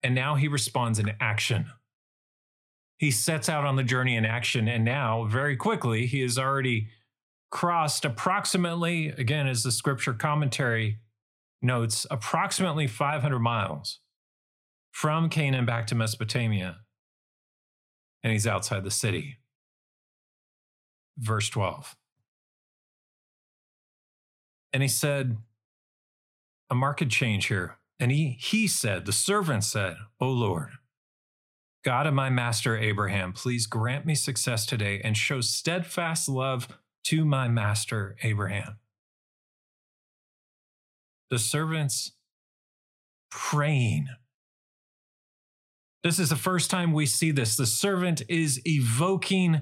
And 0.02 0.16
now 0.16 0.36
he 0.36 0.48
responds 0.48 1.00
in 1.00 1.12
action. 1.20 1.66
He 2.96 3.12
sets 3.12 3.50
out 3.50 3.66
on 3.66 3.76
the 3.76 3.84
journey 3.84 4.16
in 4.16 4.24
action, 4.24 4.70
and 4.70 4.86
now, 4.86 5.26
very 5.26 5.58
quickly, 5.58 6.06
he 6.06 6.22
has 6.22 6.40
already 6.40 6.88
crossed 7.52 8.06
approximately, 8.06 9.10
again, 9.10 9.46
as 9.46 9.64
the 9.64 9.74
scripture 9.74 10.14
commentary 10.14 11.00
notes, 11.62 12.08
approximately 12.10 12.88
500 12.88 13.40
miles 13.40 14.00
from 14.92 15.28
Canaan 15.28 15.66
back 15.66 15.88
to 15.88 15.96
Mesopotamia. 15.96 16.78
And 18.24 18.32
he's 18.32 18.48
outside 18.48 18.86
the 18.86 18.92
city. 18.92 19.40
Verse 21.18 21.50
12. 21.50 21.98
And 24.74 24.82
he 24.82 24.90
said, 24.90 25.38
A 26.70 26.76
marked 26.76 27.08
change 27.10 27.46
here. 27.46 27.78
And 28.00 28.12
he, 28.12 28.38
he 28.40 28.68
said, 28.68 29.06
the 29.06 29.14
servant 29.14 29.64
said, 29.64 29.96
O 30.20 30.28
Lord, 30.28 30.72
God 31.86 32.08
of 32.08 32.14
my 32.14 32.30
master 32.30 32.76
Abraham, 32.76 33.32
please 33.34 33.68
grant 33.68 34.06
me 34.06 34.16
success 34.16 34.66
today 34.66 35.00
and 35.04 35.16
show 35.16 35.40
steadfast 35.42 36.28
love 36.28 36.68
to 37.06 37.24
my 37.24 37.48
master 37.48 38.16
Abraham. 38.24 38.80
The 41.30 41.40
servants 41.40 42.14
praying. 43.30 44.08
This 46.04 46.20
is 46.20 46.30
the 46.30 46.36
first 46.36 46.70
time 46.70 46.94
we 46.94 47.06
see 47.06 47.32
this. 47.32 47.56
The 47.56 47.66
servant 47.66 48.22
is 48.28 48.62
evoking 48.66 49.62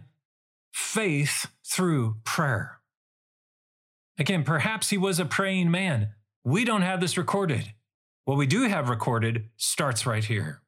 faith 0.73 1.47
through 1.65 2.17
prayer. 2.23 2.80
Again, 4.21 4.43
perhaps 4.43 4.91
he 4.91 4.99
was 4.99 5.19
a 5.19 5.25
praying 5.25 5.71
man. 5.71 6.09
We 6.43 6.63
don't 6.63 6.83
have 6.83 7.01
this 7.01 7.17
recorded. 7.17 7.73
What 8.25 8.37
we 8.37 8.45
do 8.45 8.69
have 8.69 8.87
recorded 8.87 9.49
starts 9.57 10.05
right 10.05 10.23
here. 10.23 10.61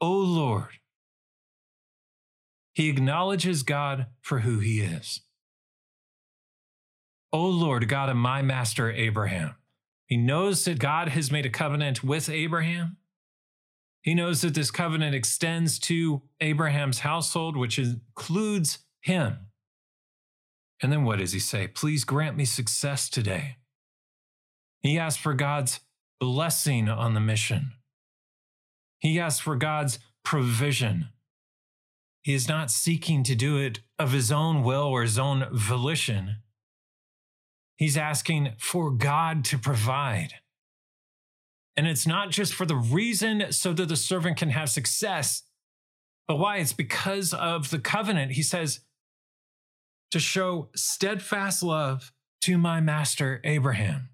O 0.00 0.12
Lord, 0.12 0.78
he 2.74 2.88
acknowledges 2.88 3.64
God 3.64 4.06
for 4.20 4.38
who 4.38 4.60
he 4.60 4.78
is. 4.78 5.22
O 7.32 7.44
Lord, 7.44 7.88
God 7.88 8.08
of 8.08 8.14
my 8.14 8.40
master 8.40 8.88
Abraham. 8.88 9.56
He 10.06 10.16
knows 10.16 10.64
that 10.64 10.78
God 10.78 11.08
has 11.08 11.32
made 11.32 11.44
a 11.44 11.50
covenant 11.50 12.04
with 12.04 12.28
Abraham. 12.28 12.98
He 14.00 14.14
knows 14.14 14.42
that 14.42 14.54
this 14.54 14.70
covenant 14.70 15.16
extends 15.16 15.80
to 15.80 16.22
Abraham's 16.40 17.00
household, 17.00 17.56
which 17.56 17.80
includes 17.80 18.78
him. 19.00 19.48
And 20.82 20.92
then 20.92 21.04
what 21.04 21.18
does 21.18 21.32
he 21.32 21.38
say? 21.38 21.68
Please 21.68 22.04
grant 22.04 22.36
me 22.36 22.44
success 22.44 23.08
today. 23.08 23.56
He 24.82 24.98
asks 24.98 25.20
for 25.20 25.34
God's 25.34 25.80
blessing 26.20 26.88
on 26.88 27.14
the 27.14 27.20
mission. 27.20 27.72
He 28.98 29.18
asks 29.18 29.40
for 29.40 29.56
God's 29.56 29.98
provision. 30.24 31.08
He 32.22 32.34
is 32.34 32.48
not 32.48 32.70
seeking 32.70 33.22
to 33.24 33.34
do 33.34 33.56
it 33.56 33.80
of 33.98 34.12
his 34.12 34.32
own 34.32 34.62
will 34.62 34.84
or 34.84 35.02
his 35.02 35.18
own 35.18 35.46
volition. 35.52 36.36
He's 37.76 37.96
asking 37.96 38.52
for 38.58 38.90
God 38.90 39.44
to 39.46 39.58
provide. 39.58 40.34
And 41.76 41.86
it's 41.86 42.06
not 42.06 42.30
just 42.30 42.54
for 42.54 42.64
the 42.64 42.76
reason 42.76 43.52
so 43.52 43.72
that 43.74 43.88
the 43.88 43.96
servant 43.96 44.38
can 44.38 44.50
have 44.50 44.70
success, 44.70 45.42
but 46.26 46.38
why? 46.38 46.56
It's 46.56 46.72
because 46.72 47.32
of 47.32 47.70
the 47.70 47.78
covenant. 47.78 48.32
He 48.32 48.42
says, 48.42 48.80
to 50.10 50.20
show 50.20 50.70
steadfast 50.74 51.62
love 51.62 52.12
to 52.42 52.58
my 52.58 52.80
master 52.80 53.40
Abraham. 53.44 54.10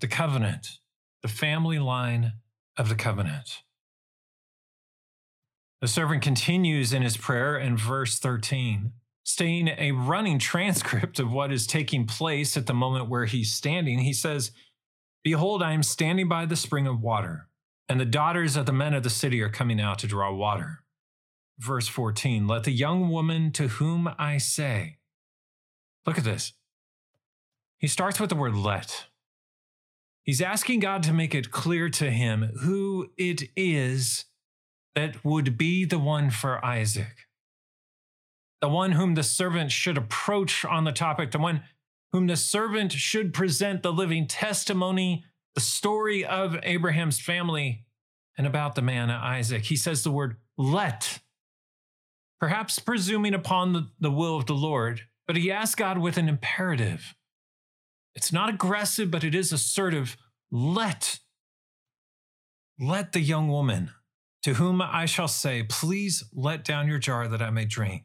The 0.00 0.08
covenant, 0.08 0.78
the 1.22 1.28
family 1.28 1.78
line 1.78 2.32
of 2.76 2.88
the 2.88 2.94
covenant. 2.94 3.62
The 5.80 5.88
servant 5.88 6.22
continues 6.22 6.92
in 6.92 7.02
his 7.02 7.16
prayer 7.16 7.58
in 7.58 7.76
verse 7.76 8.18
13, 8.18 8.92
stating 9.24 9.68
a 9.68 9.92
running 9.92 10.38
transcript 10.38 11.18
of 11.18 11.32
what 11.32 11.52
is 11.52 11.66
taking 11.66 12.06
place 12.06 12.56
at 12.56 12.66
the 12.66 12.74
moment 12.74 13.08
where 13.08 13.24
he's 13.24 13.52
standing. 13.52 14.00
He 14.00 14.12
says, 14.12 14.52
Behold, 15.22 15.62
I 15.62 15.72
am 15.72 15.82
standing 15.82 16.28
by 16.28 16.46
the 16.46 16.56
spring 16.56 16.86
of 16.86 17.00
water, 17.00 17.48
and 17.88 17.98
the 17.98 18.04
daughters 18.04 18.56
of 18.56 18.66
the 18.66 18.72
men 18.72 18.94
of 18.94 19.02
the 19.02 19.10
city 19.10 19.42
are 19.42 19.48
coming 19.48 19.80
out 19.80 19.98
to 20.00 20.06
draw 20.06 20.32
water. 20.32 20.82
Verse 21.58 21.88
14, 21.88 22.46
let 22.46 22.64
the 22.64 22.70
young 22.70 23.08
woman 23.08 23.50
to 23.52 23.68
whom 23.68 24.10
I 24.18 24.38
say, 24.38 24.98
look 26.06 26.18
at 26.18 26.24
this. 26.24 26.52
He 27.78 27.86
starts 27.86 28.20
with 28.20 28.30
the 28.30 28.36
word 28.36 28.54
let. 28.54 29.06
He's 30.22 30.42
asking 30.42 30.80
God 30.80 31.02
to 31.04 31.12
make 31.12 31.34
it 31.34 31.50
clear 31.50 31.88
to 31.90 32.10
him 32.10 32.50
who 32.60 33.10
it 33.16 33.44
is 33.56 34.24
that 34.94 35.24
would 35.24 35.56
be 35.56 35.84
the 35.84 35.98
one 35.98 36.30
for 36.30 36.64
Isaac, 36.64 37.28
the 38.60 38.68
one 38.68 38.92
whom 38.92 39.14
the 39.14 39.22
servant 39.22 39.70
should 39.70 39.96
approach 39.96 40.64
on 40.64 40.84
the 40.84 40.92
topic, 40.92 41.30
the 41.30 41.38
one 41.38 41.62
whom 42.12 42.26
the 42.26 42.36
servant 42.36 42.92
should 42.92 43.32
present 43.32 43.82
the 43.82 43.92
living 43.92 44.26
testimony, 44.26 45.24
the 45.54 45.60
story 45.60 46.24
of 46.24 46.58
Abraham's 46.62 47.20
family, 47.20 47.84
and 48.36 48.46
about 48.46 48.74
the 48.74 48.82
man 48.82 49.10
Isaac. 49.10 49.66
He 49.66 49.76
says 49.76 50.02
the 50.02 50.10
word 50.10 50.36
let, 50.56 51.20
perhaps 52.40 52.78
presuming 52.78 53.34
upon 53.34 53.72
the, 53.72 53.88
the 54.00 54.10
will 54.10 54.36
of 54.36 54.46
the 54.46 54.54
Lord, 54.54 55.02
but 55.26 55.36
he 55.36 55.50
asks 55.50 55.74
God 55.74 55.98
with 55.98 56.16
an 56.16 56.28
imperative. 56.28 57.14
It's 58.14 58.32
not 58.32 58.48
aggressive, 58.48 59.10
but 59.10 59.24
it 59.24 59.34
is 59.34 59.52
assertive. 59.52 60.16
Let, 60.50 61.18
let 62.78 63.12
the 63.12 63.20
young 63.20 63.48
woman 63.48 63.90
to 64.42 64.54
whom 64.54 64.80
I 64.80 65.06
shall 65.06 65.28
say, 65.28 65.62
Please 65.64 66.24
let 66.32 66.64
down 66.64 66.88
your 66.88 66.98
jar 66.98 67.28
that 67.28 67.42
I 67.42 67.50
may 67.50 67.64
drink. 67.64 68.04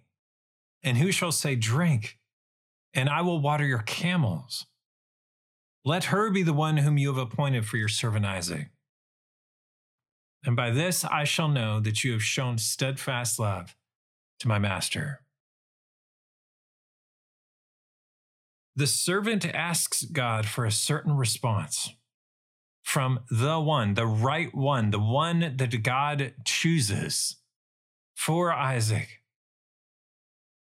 And 0.83 0.97
who 0.97 1.11
shall 1.11 1.31
say, 1.31 1.55
Drink, 1.55 2.17
and 2.93 3.07
I 3.09 3.21
will 3.21 3.39
water 3.39 3.65
your 3.65 3.83
camels. 3.83 4.65
Let 5.85 6.05
her 6.05 6.29
be 6.29 6.43
the 6.43 6.53
one 6.53 6.77
whom 6.77 6.97
you 6.97 7.13
have 7.13 7.17
appointed 7.17 7.65
for 7.65 7.77
your 7.77 7.87
servant 7.87 8.25
Isaac. 8.25 8.69
And 10.43 10.55
by 10.55 10.71
this 10.71 11.05
I 11.05 11.23
shall 11.23 11.47
know 11.47 11.79
that 11.79 12.03
you 12.03 12.11
have 12.13 12.23
shown 12.23 12.57
steadfast 12.57 13.39
love 13.39 13.75
to 14.41 14.47
my 14.47 14.59
master. 14.59 15.21
The 18.75 18.87
servant 18.87 19.45
asks 19.45 20.03
God 20.03 20.45
for 20.45 20.65
a 20.65 20.71
certain 20.71 21.15
response 21.15 21.91
from 22.83 23.19
the 23.29 23.59
one, 23.59 23.93
the 23.93 24.07
right 24.07 24.53
one, 24.53 24.91
the 24.91 24.99
one 24.99 25.53
that 25.57 25.83
God 25.83 26.33
chooses 26.43 27.37
for 28.15 28.51
Isaac. 28.51 29.21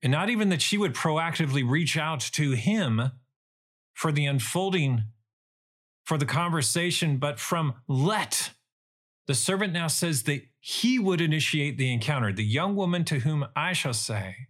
And 0.02 0.12
not 0.12 0.28
even 0.28 0.50
that 0.50 0.60
she 0.60 0.76
would 0.76 0.94
proactively 0.94 1.68
reach 1.68 1.96
out 1.96 2.20
to 2.20 2.52
him 2.52 3.12
for 3.94 4.12
the 4.12 4.26
unfolding, 4.26 5.04
for 6.04 6.18
the 6.18 6.26
conversation, 6.26 7.16
but 7.16 7.40
from 7.40 7.74
let. 7.88 8.50
The 9.26 9.34
servant 9.34 9.72
now 9.72 9.86
says 9.86 10.24
that 10.24 10.42
he 10.66 10.98
would 10.98 11.20
initiate 11.20 11.76
the 11.76 11.92
encounter. 11.92 12.32
The 12.32 12.42
young 12.42 12.74
woman 12.74 13.04
to 13.04 13.18
whom 13.18 13.44
I 13.54 13.74
shall 13.74 13.92
say, 13.92 14.48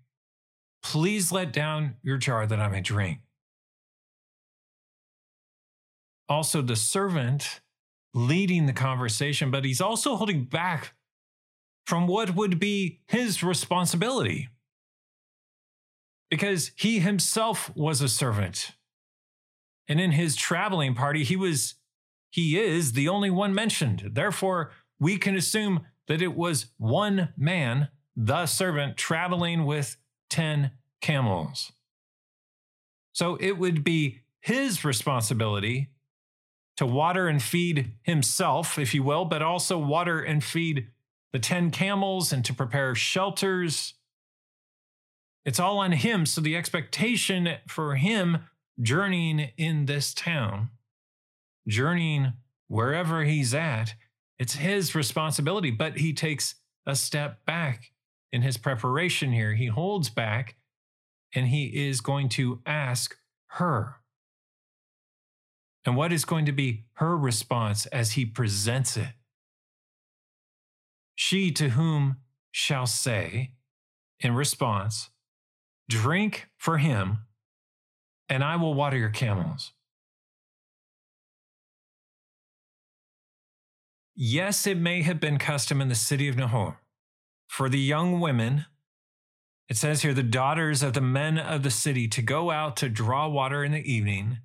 Please 0.81 1.33
let 1.33 1.53
down 1.53 1.97
your 2.05 2.19
jar 2.19 2.47
that 2.47 2.61
I 2.61 2.69
may 2.69 2.83
drink. 2.83 3.19
Also, 6.29 6.63
the 6.63 6.77
servant 6.77 7.63
leading 8.15 8.67
the 8.67 8.73
conversation, 8.73 9.51
but 9.51 9.65
he's 9.65 9.81
also 9.81 10.15
holding 10.15 10.45
back 10.45 10.95
from 11.85 12.07
what 12.07 12.37
would 12.37 12.61
be 12.61 13.01
his 13.09 13.43
responsibility 13.43 14.51
because 16.31 16.71
he 16.77 17.01
himself 17.01 17.75
was 17.75 18.01
a 18.01 18.09
servant. 18.09 18.71
And 19.89 20.01
in 20.01 20.13
his 20.13 20.37
traveling 20.37 20.95
party, 20.95 21.25
he 21.25 21.35
was 21.35 21.75
he 22.31 22.57
is 22.57 22.93
the 22.93 23.09
only 23.09 23.31
one 23.31 23.53
mentioned. 23.53 24.11
Therefore, 24.13 24.71
we 25.01 25.17
can 25.17 25.35
assume 25.35 25.85
that 26.09 26.23
it 26.23 26.35
was 26.35 26.67
one 26.77 27.31
man, 27.37 27.89
the 28.17 28.47
servant, 28.47 28.97
traveling 28.97 29.65
with 29.65 29.97
10 30.31 30.71
camels. 31.01 31.73
So 33.13 33.37
it 33.41 33.59
would 33.59 33.85
be 33.85 34.21
his 34.41 34.85
responsibility 34.85 35.91
to 36.77 36.87
water 36.87 37.29
and 37.29 37.43
feed 37.43 37.93
himself, 38.03 38.79
if 38.79 38.95
you 38.95 39.03
will, 39.03 39.25
but 39.25 39.43
also 39.43 39.79
water 39.79 40.21
and 40.21 40.43
feed 40.43 40.89
the 41.33 41.39
10 41.39 41.71
camels 41.71 42.33
and 42.33 42.45
to 42.45 42.53
prepare 42.53 42.95
shelters 42.95 43.95
it's 45.45 45.61
all 45.61 45.79
on 45.79 45.93
him. 45.93 46.27
So 46.27 46.41
the 46.41 46.57
expectation 46.57 47.57
for 47.69 47.97
him 47.97 48.45
journeying 48.81 49.51
in 49.57 49.87
this 49.87 50.15
town, 50.15 50.71
journeying 51.69 52.33
wherever 52.69 53.25
he's 53.25 53.55
at, 53.55 53.95
it's 54.39 54.55
his 54.55 54.95
responsibility. 54.95 55.71
But 55.71 55.99
he 55.99 56.13
takes 56.13 56.57
a 56.87 56.97
step 56.97 57.45
back 57.45 57.93
in 58.33 58.43
his 58.43 58.57
preparation 58.57 59.33
here. 59.33 59.55
He 59.55 59.67
holds 59.67 60.11
back 60.11 60.57
and 61.35 61.49
he 61.49 61.89
is 61.89 62.01
going 62.01 62.29
to 62.31 62.61
ask 62.67 63.17
her. 63.47 63.97
And 65.85 65.97
what 65.97 66.13
is 66.13 66.25
going 66.25 66.47
to 66.47 66.53
be 66.53 66.85
her 66.95 67.17
response 67.17 67.87
as 67.87 68.13
he 68.13 68.25
presents 68.25 68.97
it? 68.97 69.13
She 71.15 71.51
to 71.53 71.71
whom 71.71 72.17
shall 72.51 72.87
say, 72.87 73.53
in 74.21 74.35
response, 74.35 75.11
Drink 75.89 76.49
for 76.57 76.79
him, 76.79 77.19
and 78.29 78.43
I 78.43 78.57
will 78.57 78.75
water 78.75 78.97
your 78.97 79.11
camels. 79.11 79.73
Yes, 84.15 84.67
it 84.67 84.79
may 84.79 85.03
have 85.03 85.19
been 85.19 85.39
custom 85.39 85.81
in 85.81 85.89
the 85.89 85.95
city 85.95 86.29
of 86.29 86.37
Nahor 86.37 86.81
for 87.55 87.69
the 87.69 87.79
young 87.79 88.19
women, 88.19 88.67
it 89.69 89.77
says 89.77 90.03
here, 90.03 90.13
the 90.13 90.23
daughters 90.23 90.83
of 90.83 90.93
the 90.93 91.01
men 91.01 91.39
of 91.39 91.63
the 91.63 91.71
city 91.71 92.09
to 92.09 92.21
go 92.21 92.51
out 92.51 92.77
to 92.79 92.89
draw 92.89 93.29
water 93.29 93.63
in 93.63 93.73
the 93.73 93.93
evening, 93.93 94.39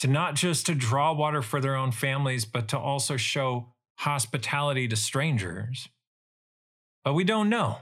to 0.00 0.08
not 0.08 0.34
just 0.34 0.66
to 0.66 0.74
draw 0.74 1.12
water 1.12 1.40
for 1.40 1.60
their 1.60 1.76
own 1.76 1.92
families, 1.92 2.44
but 2.44 2.66
to 2.68 2.78
also 2.78 3.16
show 3.16 3.74
hospitality 3.98 4.88
to 4.88 4.96
strangers. 4.96 5.88
But 7.04 7.14
we 7.14 7.22
don't 7.22 7.48
know. 7.48 7.78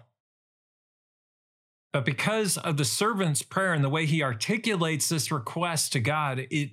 But 1.92 2.04
because 2.04 2.58
of 2.58 2.76
the 2.76 2.84
servant's 2.84 3.42
prayer 3.42 3.72
and 3.72 3.82
the 3.82 3.88
way 3.88 4.04
he 4.04 4.22
articulates 4.22 5.08
this 5.08 5.32
request 5.32 5.92
to 5.94 6.00
God, 6.00 6.46
it 6.50 6.72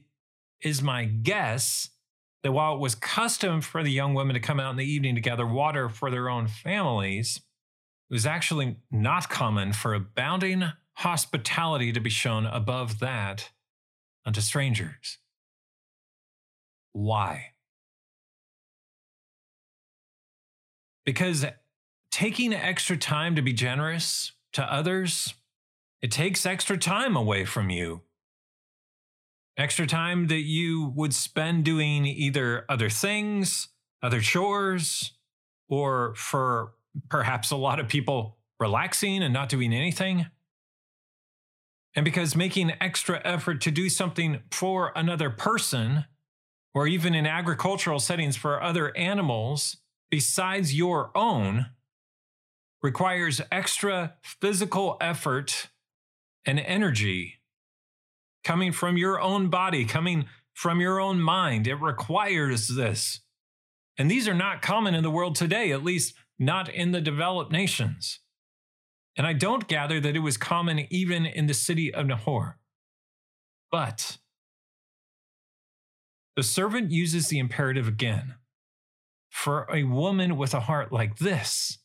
is 0.62 0.82
my 0.82 1.06
guess 1.06 1.90
that 2.46 2.52
while 2.52 2.76
it 2.76 2.80
was 2.80 2.94
custom 2.94 3.60
for 3.60 3.82
the 3.82 3.90
young 3.90 4.14
women 4.14 4.36
to 4.36 4.40
come 4.40 4.60
out 4.60 4.70
in 4.70 4.78
the 4.78 4.86
evening 4.86 5.16
to 5.16 5.22
gather 5.22 5.48
water 5.48 5.90
for 5.90 6.12
their 6.12 6.30
own 6.30 6.48
families, 6.48 7.38
it 8.08 8.14
was 8.14 8.28
actually 8.28 8.78
not 8.92 9.30
common 9.30 9.74
for 9.74 9.96
abounding 9.96 10.64
hospitality 10.94 11.92
to 11.92 12.00
be 12.00 12.12
shown 12.12 12.46
above 12.46 13.00
that 13.00 13.50
unto 14.28 14.42
strangers. 14.42 15.18
Why? 16.94 17.54
Because 21.04 21.48
taking 22.12 22.54
extra 22.54 22.96
time 22.96 23.36
to 23.36 23.42
be 23.42 23.54
generous 23.54 24.34
to 24.54 24.62
others, 24.72 25.34
it 26.04 26.12
takes 26.12 26.46
extra 26.46 26.78
time 26.78 27.16
away 27.16 27.44
from 27.44 27.72
you. 27.72 28.02
Extra 29.58 29.88
time 29.88 30.28
that 30.28 30.42
you 30.42 30.92
would 30.96 31.14
spend 31.14 31.64
doing 31.64 32.06
either 32.06 32.66
other 32.68 32.90
things, 32.90 33.70
other 34.04 34.20
chores, 34.20 35.14
or 35.70 36.14
for 36.16 36.74
perhaps 37.10 37.52
a 37.52 37.56
lot 37.56 37.80
of 37.80 37.88
people 37.88 38.38
relaxing 38.60 39.24
and 39.24 39.34
not 39.34 39.50
doing 39.50 39.74
anything. 39.74 40.26
And 41.96 42.04
because 42.04 42.36
making 42.36 42.74
extra 42.82 43.22
effort 43.24 43.62
to 43.62 43.72
do 43.72 43.88
something 43.88 44.42
for 44.52 44.92
another 44.96 45.30
person, 45.30 46.06
or 46.74 46.88
even 46.88 47.16
in 47.16 47.26
agricultural 47.26 48.00
settings 48.00 48.36
for 48.36 48.62
other 48.62 48.96
animals 48.98 49.78
besides 50.12 50.76
your 50.76 51.12
own, 51.16 51.68
requires 52.82 53.42
extra 53.52 54.16
physical 54.22 54.98
effort 55.02 55.70
and 56.46 56.60
energy 56.60 57.35
coming 58.46 58.72
from 58.72 58.96
your 58.96 59.20
own 59.20 59.50
body, 59.50 59.84
coming 59.84 60.26
from 60.54 60.80
your 60.80 61.02
own 61.02 61.20
mind. 61.20 61.68
It 61.68 61.76
requires 61.76 62.70
this. 62.70 63.20
And 63.98 64.10
these 64.10 64.28
are 64.28 64.34
not 64.34 64.62
common 64.62 64.96
in 64.96 65.04
the 65.04 65.12
world 65.12 65.36
today, 65.36 65.72
at 65.72 65.84
least 65.84 66.14
not 66.40 66.70
in 66.70 66.92
the 66.92 67.02
developed 67.02 67.52
nations. 67.52 68.20
And 69.18 69.26
I 69.26 69.34
don't 69.34 69.68
gather 69.68 70.00
that 70.00 70.16
it 70.16 70.20
was 70.20 70.38
common 70.38 70.86
even 70.90 71.26
in 71.26 71.48
the 71.48 71.54
city 71.54 71.94
of 71.94 72.06
Nahor. 72.06 72.58
But 73.72 74.18
the 76.36 76.44
servant 76.44 76.92
uses 76.92 77.28
the 77.28 77.40
imperative 77.40 77.88
again. 77.88 78.36
For 79.30 79.68
a 79.70 79.84
woman 79.84 80.38
with 80.38 80.54
a 80.54 80.62
heart 80.62 80.94
like 80.94 81.18
this, 81.18 81.80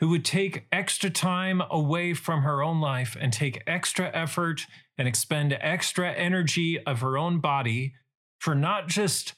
who 0.00 0.08
would 0.08 0.24
take 0.24 0.66
extra 0.72 1.10
time 1.10 1.62
away 1.70 2.14
from 2.14 2.42
her 2.42 2.62
own 2.62 2.80
life 2.80 3.16
and 3.20 3.32
take 3.32 3.62
extra 3.66 4.10
effort 4.12 4.66
and 4.98 5.08
expend 5.08 5.56
extra 5.60 6.12
energy 6.12 6.82
of 6.84 7.00
her 7.00 7.16
own 7.16 7.40
body 7.40 7.94
for 8.40 8.54
not 8.54 8.88
just 8.88 9.34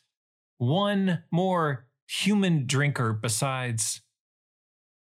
one 0.58 1.22
more 1.30 1.86
human 2.06 2.66
drinker 2.66 3.12
besides 3.12 4.02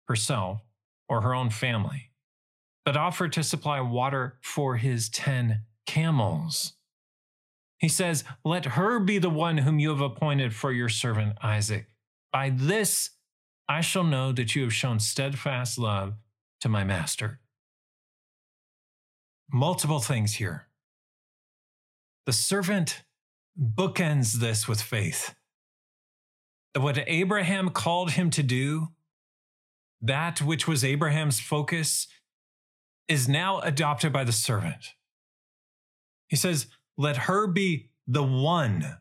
herself 0.09 0.61
or 1.09 1.22
her 1.22 1.35
own 1.35 1.50
family, 1.50 2.11
but 2.85 2.96
offered 2.96 3.32
to 3.32 3.42
supply 3.42 3.80
water 3.80 4.38
for 4.42 4.76
his 4.76 5.09
10 5.09 5.62
camels. 5.87 6.74
He 7.78 7.88
says, 7.88 8.24
Let 8.44 8.64
her 8.64 8.98
be 8.98 9.18
the 9.18 9.30
one 9.30 9.59
whom 9.59 9.78
you 9.78 9.90
have 9.90 10.00
appointed 10.00 10.54
for 10.54 10.72
your 10.72 10.88
servant 10.88 11.37
Isaac. 11.42 11.87
By 12.32 12.50
this 12.50 13.11
I 13.68 13.80
shall 13.80 14.04
know 14.04 14.32
that 14.32 14.54
you 14.54 14.62
have 14.62 14.74
shown 14.74 15.00
steadfast 15.00 15.78
love 15.78 16.14
to 16.61 16.68
my 16.68 16.85
master. 16.85 17.40
Multiple 19.52 20.00
things 20.00 20.35
here. 20.35 20.68
The 22.26 22.32
servant 22.32 23.04
bookends 23.59 24.35
this 24.35 24.66
with 24.66 24.82
faith. 24.82 25.35
That 26.74 26.80
what 26.80 27.02
Abraham 27.06 27.70
called 27.70 28.12
him 28.12 28.30
to 28.30 28.42
do, 28.42 28.88
that 30.02 30.42
which 30.42 30.66
was 30.66 30.85
Abraham's 30.85 31.40
focus, 31.40 32.09
is 33.09 33.28
now 33.28 33.61
adopted 33.61 34.12
by 34.12 34.24
the 34.24 34.32
servant. 34.32 34.94
He 36.28 36.37
says, 36.37 36.66
Let 36.98 37.16
her 37.16 37.46
be 37.46 37.90
the 38.06 38.24
one 38.24 38.98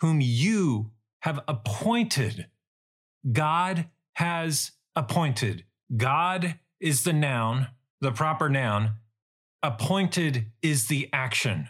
whom 0.00 0.20
you 0.20 0.92
have 1.22 1.40
appointed 1.46 2.46
God 3.30 3.86
has 4.14 4.72
appointed. 4.96 5.64
God 5.96 6.58
is 6.80 7.04
the 7.04 7.12
noun, 7.12 7.68
the 8.00 8.12
proper 8.12 8.48
noun. 8.48 8.94
Appointed 9.62 10.46
is 10.62 10.86
the 10.86 11.08
action, 11.12 11.68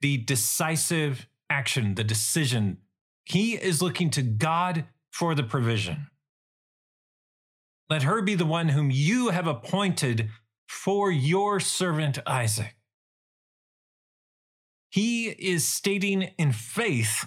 the 0.00 0.18
decisive 0.18 1.26
action, 1.48 1.94
the 1.94 2.04
decision. 2.04 2.78
He 3.24 3.54
is 3.54 3.80
looking 3.82 4.10
to 4.10 4.22
God 4.22 4.84
for 5.10 5.34
the 5.34 5.42
provision. 5.42 6.08
Let 7.88 8.02
her 8.02 8.20
be 8.20 8.34
the 8.34 8.46
one 8.46 8.68
whom 8.68 8.90
you 8.90 9.30
have 9.30 9.46
appointed 9.46 10.28
for 10.66 11.10
your 11.10 11.60
servant 11.60 12.18
Isaac. 12.26 12.76
He 14.90 15.28
is 15.28 15.66
stating 15.66 16.30
in 16.38 16.52
faith 16.52 17.26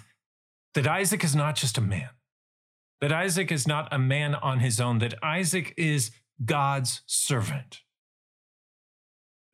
that 0.74 0.86
Isaac 0.86 1.24
is 1.24 1.34
not 1.34 1.56
just 1.56 1.76
a 1.76 1.80
man 1.80 2.10
that 3.02 3.12
Isaac 3.12 3.50
is 3.50 3.66
not 3.66 3.92
a 3.92 3.98
man 3.98 4.36
on 4.36 4.60
his 4.60 4.80
own, 4.80 5.00
that 5.00 5.14
Isaac 5.24 5.74
is 5.76 6.12
God's 6.42 7.02
servant. 7.04 7.80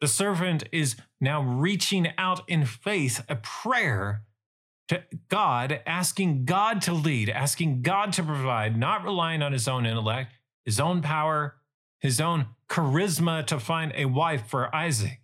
The 0.01 0.09
servant 0.09 0.65
is 0.71 0.97
now 1.21 1.43
reaching 1.43 2.09
out 2.17 2.49
in 2.49 2.65
faith, 2.65 3.25
a 3.29 3.37
prayer 3.37 4.23
to 4.89 5.03
God, 5.29 5.81
asking 5.87 6.45
God 6.45 6.81
to 6.83 6.93
lead, 6.93 7.29
asking 7.29 7.83
God 7.83 8.13
to 8.15 8.23
provide, 8.23 8.77
not 8.77 9.05
relying 9.05 9.43
on 9.43 9.53
his 9.53 9.69
own 9.69 9.85
intellect, 9.85 10.33
his 10.65 10.79
own 10.81 11.03
power, 11.03 11.57
his 11.99 12.21
own 12.21 12.47
charisma 12.69 13.45
to 13.47 13.59
find 13.59 13.93
a 13.95 14.07
wife 14.07 14.47
for 14.47 14.75
Isaac. 14.75 15.21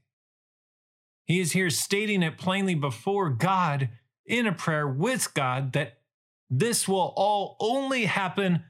He 1.27 1.41
is 1.41 1.53
here 1.53 1.71
stating 1.71 2.23
it 2.23 2.37
plainly 2.37 2.75
before 2.75 3.31
God 3.31 3.89
in 4.27 4.47
a 4.47 4.53
prayer 4.53 4.87
with 4.87 5.33
God 5.35 5.73
that 5.73 5.99
this 6.51 6.87
will 6.87 7.15
all 7.17 7.57
only 7.61 8.05
happen 8.05 8.65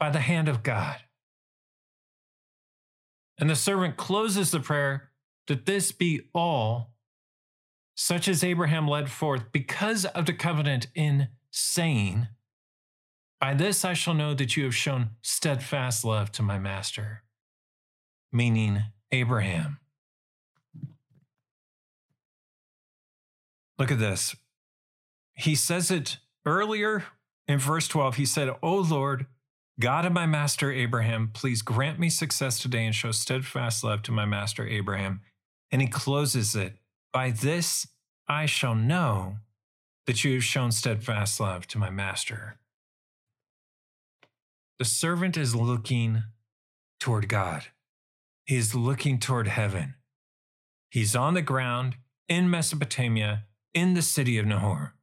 by 0.00 0.10
the 0.10 0.20
hand 0.20 0.48
of 0.48 0.62
God. 0.62 0.96
And 3.38 3.48
the 3.48 3.56
servant 3.56 3.96
closes 3.96 4.50
the 4.50 4.60
prayer 4.60 5.10
that 5.48 5.66
this 5.66 5.92
be 5.92 6.22
all, 6.34 6.92
such 7.94 8.28
as 8.28 8.44
Abraham 8.44 8.88
led 8.88 9.10
forth, 9.10 9.52
because 9.52 10.04
of 10.04 10.26
the 10.26 10.32
covenant 10.32 10.88
in 10.94 11.28
saying, 11.50 12.28
By 13.40 13.54
this 13.54 13.84
I 13.84 13.92
shall 13.92 14.14
know 14.14 14.34
that 14.34 14.56
you 14.56 14.64
have 14.64 14.74
shown 14.74 15.10
steadfast 15.22 16.04
love 16.04 16.32
to 16.32 16.42
my 16.42 16.58
master, 16.58 17.22
meaning 18.32 18.82
Abraham. 19.10 19.78
Look 23.78 23.90
at 23.90 23.98
this. 23.98 24.36
He 25.34 25.54
says 25.54 25.90
it 25.90 26.18
earlier 26.46 27.04
in 27.48 27.58
verse 27.58 27.88
12. 27.88 28.16
He 28.16 28.26
said, 28.26 28.48
O 28.62 28.76
Lord, 28.76 29.26
God 29.80 30.04
of 30.04 30.12
my 30.12 30.26
master 30.26 30.70
Abraham, 30.70 31.30
please 31.32 31.62
grant 31.62 31.98
me 31.98 32.08
success 32.08 32.58
today 32.58 32.84
and 32.84 32.94
show 32.94 33.10
steadfast 33.10 33.82
love 33.82 34.02
to 34.02 34.12
my 34.12 34.24
master 34.24 34.66
Abraham. 34.66 35.22
And 35.72 35.80
he 35.80 35.88
closes 35.88 36.54
it 36.54 36.76
By 37.12 37.30
this 37.30 37.88
I 38.28 38.46
shall 38.46 38.76
know 38.76 39.38
that 40.06 40.22
you 40.22 40.34
have 40.34 40.44
shown 40.44 40.70
steadfast 40.70 41.40
love 41.40 41.66
to 41.68 41.78
my 41.78 41.90
master. 41.90 42.58
The 44.78 44.84
servant 44.84 45.36
is 45.36 45.54
looking 45.54 46.22
toward 47.00 47.28
God, 47.28 47.64
he 48.44 48.56
is 48.56 48.74
looking 48.74 49.18
toward 49.18 49.48
heaven. 49.48 49.94
He's 50.90 51.16
on 51.16 51.34
the 51.34 51.42
ground 51.42 51.96
in 52.28 52.50
Mesopotamia, 52.50 53.44
in 53.72 53.94
the 53.94 54.02
city 54.02 54.36
of 54.36 54.44
Nahor 54.44 54.94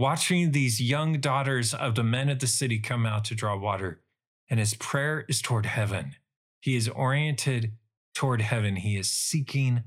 watching 0.00 0.52
these 0.52 0.80
young 0.80 1.20
daughters 1.20 1.74
of 1.74 1.94
the 1.94 2.02
men 2.02 2.30
of 2.30 2.38
the 2.38 2.46
city 2.46 2.78
come 2.78 3.04
out 3.04 3.22
to 3.22 3.34
draw 3.34 3.54
water. 3.54 4.00
And 4.48 4.58
his 4.58 4.72
prayer 4.72 5.26
is 5.28 5.42
toward 5.42 5.66
heaven. 5.66 6.16
He 6.58 6.74
is 6.74 6.88
oriented 6.88 7.72
toward 8.14 8.40
heaven. 8.40 8.76
He 8.76 8.96
is 8.96 9.10
seeking 9.10 9.84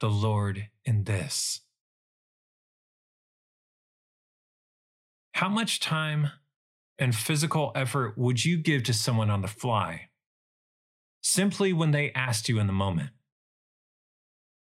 the 0.00 0.10
Lord 0.10 0.68
in 0.84 1.04
this. 1.04 1.60
How 5.34 5.48
much 5.48 5.80
time 5.80 6.30
and 6.98 7.14
physical 7.14 7.72
effort 7.74 8.16
would 8.16 8.44
you 8.44 8.56
give 8.56 8.82
to 8.84 8.94
someone 8.94 9.30
on 9.30 9.42
the 9.42 9.48
fly 9.48 10.08
simply 11.20 11.72
when 11.72 11.90
they 11.90 12.12
asked 12.12 12.48
you 12.48 12.58
in 12.58 12.66
the 12.66 12.72
moment? 12.72 13.10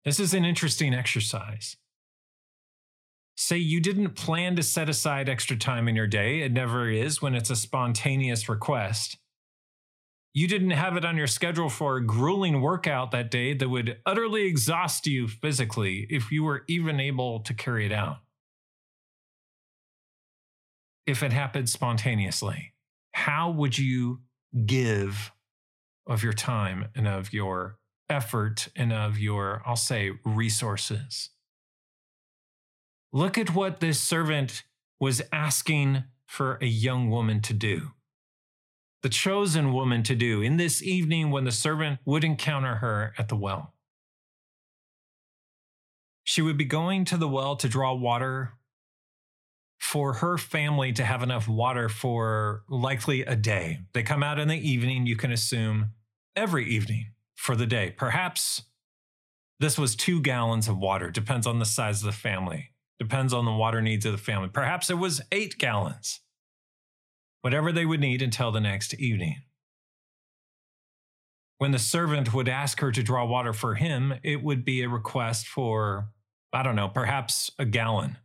This 0.05 0.21
is 0.21 0.35
an 0.35 0.45
interesting 0.45 0.95
exercise. 0.95 1.77
Say 3.37 3.57
you 3.59 3.81
didn't 3.81 4.11
plan 4.11 4.57
to 4.57 4.63
set 4.63 4.89
aside 4.89 5.29
extra 5.29 5.57
time 5.57 5.87
in 5.89 5.95
your 5.95 6.07
day, 6.07 6.41
it 6.41 6.53
never 6.53 6.91
is 6.91 7.23
when 7.23 7.35
it's 7.35 7.51
a 7.51 7.57
spontaneous 7.57 8.49
request. 8.49 9.17
You 10.39 10.47
didn't 10.47 10.71
have 10.71 10.97
it 10.97 11.05
on 11.05 11.17
your 11.17 11.27
schedule 11.27 11.69
for 11.69 11.97
a 11.97 12.07
grueling 12.07 12.61
workout 12.61 13.11
that 13.11 13.29
day 13.29 13.55
that 13.55 13.69
would 13.69 13.99
utterly 14.07 14.47
exhaust 14.47 15.05
you 15.09 15.27
physically 15.27 16.07
if 16.11 16.31
you 16.31 16.45
were 16.45 16.63
even 16.69 17.01
able 17.01 17.41
to 17.41 17.53
carry 17.53 17.85
it 17.85 17.91
out. 17.91 18.19
If 21.09 21.25
it 21.25 21.33
happened 21.33 21.69
spontaneously, 21.69 22.73
how 23.11 23.51
would 23.51 23.79
you 23.79 24.21
give 24.65 25.33
of 26.07 26.23
your 26.23 26.33
time 26.33 26.87
and 26.95 27.09
of 27.09 27.33
your 27.33 27.81
effort 28.09 28.69
and 28.77 28.93
of 28.93 29.19
your, 29.19 29.61
I'll 29.67 29.75
say, 29.75 30.13
resources? 30.25 31.31
Look 33.13 33.37
at 33.37 33.57
what 33.57 33.81
this 33.81 34.01
servant 34.01 34.63
was 35.01 35.21
asking 35.33 36.05
for 36.27 36.59
a 36.63 36.67
young 36.67 37.11
woman 37.11 37.41
to 37.41 37.53
do. 37.53 37.91
The 39.03 39.09
chosen 39.09 39.73
woman 39.73 40.03
to 40.05 40.17
do 40.17 40.43
in 40.43 40.57
this 40.57 40.83
evening 40.83 41.31
when 41.31 41.45
the 41.45 41.53
servant 41.53 42.01
would 42.05 42.25
encounter 42.25 42.77
her 42.77 43.15
at 43.17 43.29
the 43.29 43.37
well. 43.37 43.75
She 46.25 46.43
would 46.43 46.59
be 46.59 46.65
going 46.65 47.05
to 47.07 47.17
the 47.17 47.29
well 47.29 47.57
to 47.57 47.69
draw 47.69 47.95
water 47.95 48.55
for 49.79 50.15
her 50.15 50.37
family 50.37 50.93
to 50.93 51.05
have 51.05 51.23
enough 51.23 51.49
water 51.49 51.89
for 51.89 52.65
likely 52.69 53.23
a 53.23 53.37
day. 53.37 53.81
They 53.93 54.03
come 54.03 54.23
out 54.23 54.39
in 54.39 54.49
the 54.49 54.69
evening, 54.69 55.07
you 55.07 55.17
can 55.17 55.33
assume, 55.33 55.93
every 56.35 56.69
evening 56.69 57.13
for 57.35 57.55
the 57.55 57.67
day. 57.67 57.95
Perhaps 57.97 58.63
this 59.61 59.79
was 59.79 59.97
two 59.97 60.21
gallons 60.21 60.69
of 60.69 60.77
water, 60.77 61.11
depends 61.11 61.47
on 61.47 61.59
the 61.59 61.65
size 61.65 62.01
of 62.01 62.07
the 62.07 62.13
family. 62.13 62.73
Depends 62.99 63.33
on 63.33 63.45
the 63.45 63.53
water 63.53 63.81
needs 63.81 64.05
of 64.05 64.13
the 64.13 64.19
family. 64.19 64.49
Perhaps 64.49 64.91
it 64.91 64.99
was 64.99 65.21
eight 65.31 65.57
gallons, 65.57 66.21
whatever 67.43 67.73
they 67.73 67.87
would 67.87 68.01
need 68.01 68.23
until 68.23 68.51
the 68.51 68.61
next 68.61 68.95
evening. 68.95 69.37
When 71.59 71.73
the 71.73 71.79
servant 71.79 72.33
would 72.33 72.49
ask 72.49 72.81
her 72.81 72.93
to 72.93 73.03
draw 73.03 73.25
water 73.27 73.53
for 73.53 73.75
him, 73.75 74.15
it 74.23 74.43
would 74.43 74.65
be 74.65 74.83
a 74.83 74.89
request 74.89 75.47
for, 75.47 76.09
I 76.53 76.63
don't 76.63 76.77
know, 76.77 76.89
perhaps 76.89 77.51
a 77.59 77.65
gallon. 77.65 78.19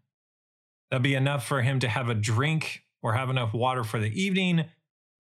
That'd 0.92 1.04
be 1.04 1.16
enough 1.16 1.48
for 1.48 1.62
him 1.64 1.80
to 1.80 1.90
have 1.90 2.10
a 2.10 2.14
drink 2.14 2.84
or 3.02 3.14
have 3.14 3.30
enough 3.30 3.54
water 3.54 3.84
for 3.84 4.00
the 4.00 4.22
evening, 4.22 4.66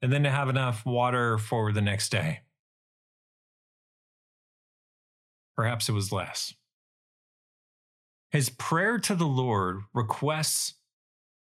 and 0.02 0.14
then 0.14 0.24
to 0.24 0.30
have 0.30 0.48
enough 0.48 0.86
water 0.86 1.38
for 1.38 1.72
the 1.72 1.82
next 1.82 2.10
day. 2.10 2.42
Perhaps 5.56 5.90
it 5.90 5.92
was 5.94 6.12
less. 6.12 6.54
His 8.32 8.50
prayer 8.50 8.98
to 9.00 9.16
the 9.16 9.26
Lord 9.28 9.82
requests 9.94 10.76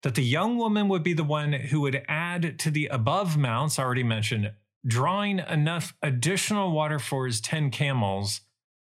that 0.05 0.13
the 0.13 0.23
young 0.23 0.55
woman 0.55 0.87
would 0.87 1.01
be 1.01 1.13
the 1.13 1.23
one 1.23 1.51
who 1.51 1.81
would 1.81 2.03
add 2.07 2.59
to 2.59 2.69
the 2.69 2.85
above 2.85 3.37
mounts 3.37 3.79
already 3.79 4.03
mentioned, 4.03 4.51
drawing 4.85 5.39
enough 5.39 5.95
additional 5.99 6.71
water 6.71 6.99
for 6.99 7.25
his 7.25 7.41
10 7.41 7.71
camels 7.71 8.41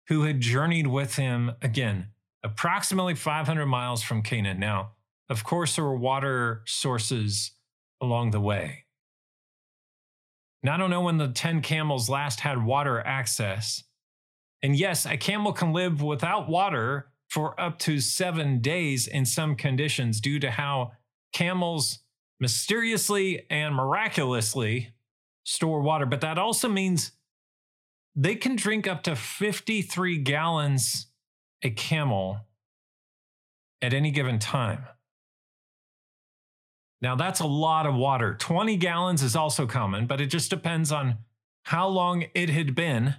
who 0.07 0.23
had 0.23 0.41
journeyed 0.41 0.87
with 0.87 1.17
him 1.17 1.51
again, 1.61 2.07
approximately 2.41 3.13
500 3.13 3.67
miles 3.67 4.01
from 4.01 4.23
Canaan. 4.23 4.59
Now, 4.59 4.93
of 5.29 5.43
course, 5.43 5.75
there 5.75 5.85
were 5.85 5.95
water 5.95 6.63
sources 6.65 7.51
along 8.01 8.31
the 8.31 8.41
way. 8.41 8.85
Now, 10.63 10.73
I 10.73 10.77
don't 10.77 10.89
know 10.89 11.01
when 11.01 11.19
the 11.19 11.27
10 11.27 11.61
camels 11.61 12.09
last 12.09 12.39
had 12.39 12.65
water 12.65 12.99
access. 12.99 13.83
And 14.63 14.75
yes, 14.75 15.05
a 15.05 15.17
camel 15.17 15.53
can 15.53 15.71
live 15.71 16.01
without 16.01 16.49
water 16.49 17.11
for 17.29 17.59
up 17.59 17.79
to 17.79 17.99
seven 17.99 18.59
days 18.59 19.07
in 19.07 19.25
some 19.25 19.55
conditions 19.55 20.21
due 20.21 20.39
to 20.39 20.51
how 20.51 20.91
camels 21.33 21.99
mysteriously 22.39 23.45
and 23.49 23.75
miraculously 23.75 24.93
store 25.43 25.81
water. 25.81 26.05
But 26.05 26.21
that 26.21 26.38
also 26.38 26.69
means 26.69 27.11
they 28.15 28.35
can 28.35 28.55
drink 28.55 28.88
up 28.88 29.03
to 29.03 29.15
53 29.15 30.17
gallons 30.19 31.07
a 31.63 31.69
camel 31.69 32.39
at 33.81 33.93
any 33.93 34.11
given 34.11 34.39
time. 34.39 34.85
Now, 37.01 37.15
that's 37.15 37.39
a 37.39 37.47
lot 37.47 37.85
of 37.85 37.93
water. 37.93 38.35
20 38.35 38.77
gallons 38.77 39.21
is 39.21 39.35
also 39.35 39.67
common, 39.67 40.07
but 40.07 40.21
it 40.21 40.27
just 40.27 40.49
depends 40.49 40.91
on 40.91 41.17
how 41.63 41.88
long 41.88 42.25
it 42.33 42.49
had 42.49 42.73
been 42.73 43.15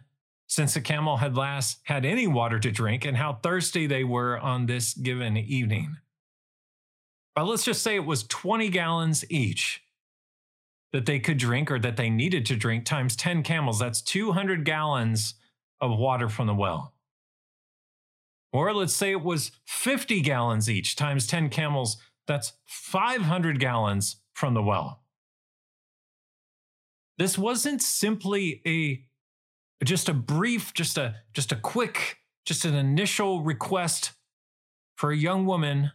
since 0.47 0.75
the 0.75 0.81
camel 0.81 1.19
had 1.19 1.37
last 1.37 1.81
had 1.85 2.05
any 2.05 2.27
water 2.27 2.59
to 2.59 2.71
drink 2.71 3.05
and 3.05 3.17
how 3.17 3.35
thirsty 3.35 3.87
they 3.87 4.05
were 4.05 4.39
on 4.39 4.67
this 4.67 4.95
given 4.95 5.37
evening. 5.37 5.97
But 7.35 7.45
let's 7.47 7.65
just 7.65 7.83
say 7.83 7.97
it 7.97 8.07
was 8.07 8.23
20 8.25 8.69
gallons 8.71 9.25
each 9.31 9.83
that 10.93 11.05
they 11.05 11.19
could 11.19 11.37
drink 11.37 11.71
or 11.71 11.79
that 11.79 11.97
they 11.97 12.09
needed 12.09 12.47
to 12.47 12.57
drink 12.57 12.85
times 12.85 13.17
10 13.17 13.43
camels. 13.43 13.79
That's 13.79 14.01
200 14.01 14.65
gallons 14.65 15.35
of 15.81 15.99
water 15.99 16.29
from 16.29 16.47
the 16.47 16.55
well. 16.55 16.95
Or 18.53 18.73
let's 18.73 18.95
say 18.95 19.11
it 19.11 19.23
was 19.23 19.51
50 19.67 20.23
gallons 20.23 20.71
each 20.71 20.97
times 20.97 21.27
10 21.27 21.51
camels. 21.51 21.99
That's 22.27 22.55
500 22.65 23.61
gallons 23.61 24.17
from 24.33 24.55
the 24.55 24.63
well. 24.63 25.03
This 27.19 27.37
wasn't 27.37 27.83
simply 27.83 28.63
a 28.67 29.06
just 29.85 30.09
a 30.09 30.15
brief, 30.15 30.73
just 30.75 30.99
a 30.99 31.17
just 31.33 31.53
a 31.53 31.57
quick, 31.57 32.19
just 32.45 32.65
an 32.65 32.75
initial 32.75 33.43
request 33.43 34.12
for 34.97 35.11
a 35.11 35.17
young 35.17 35.45
woman 35.47 35.93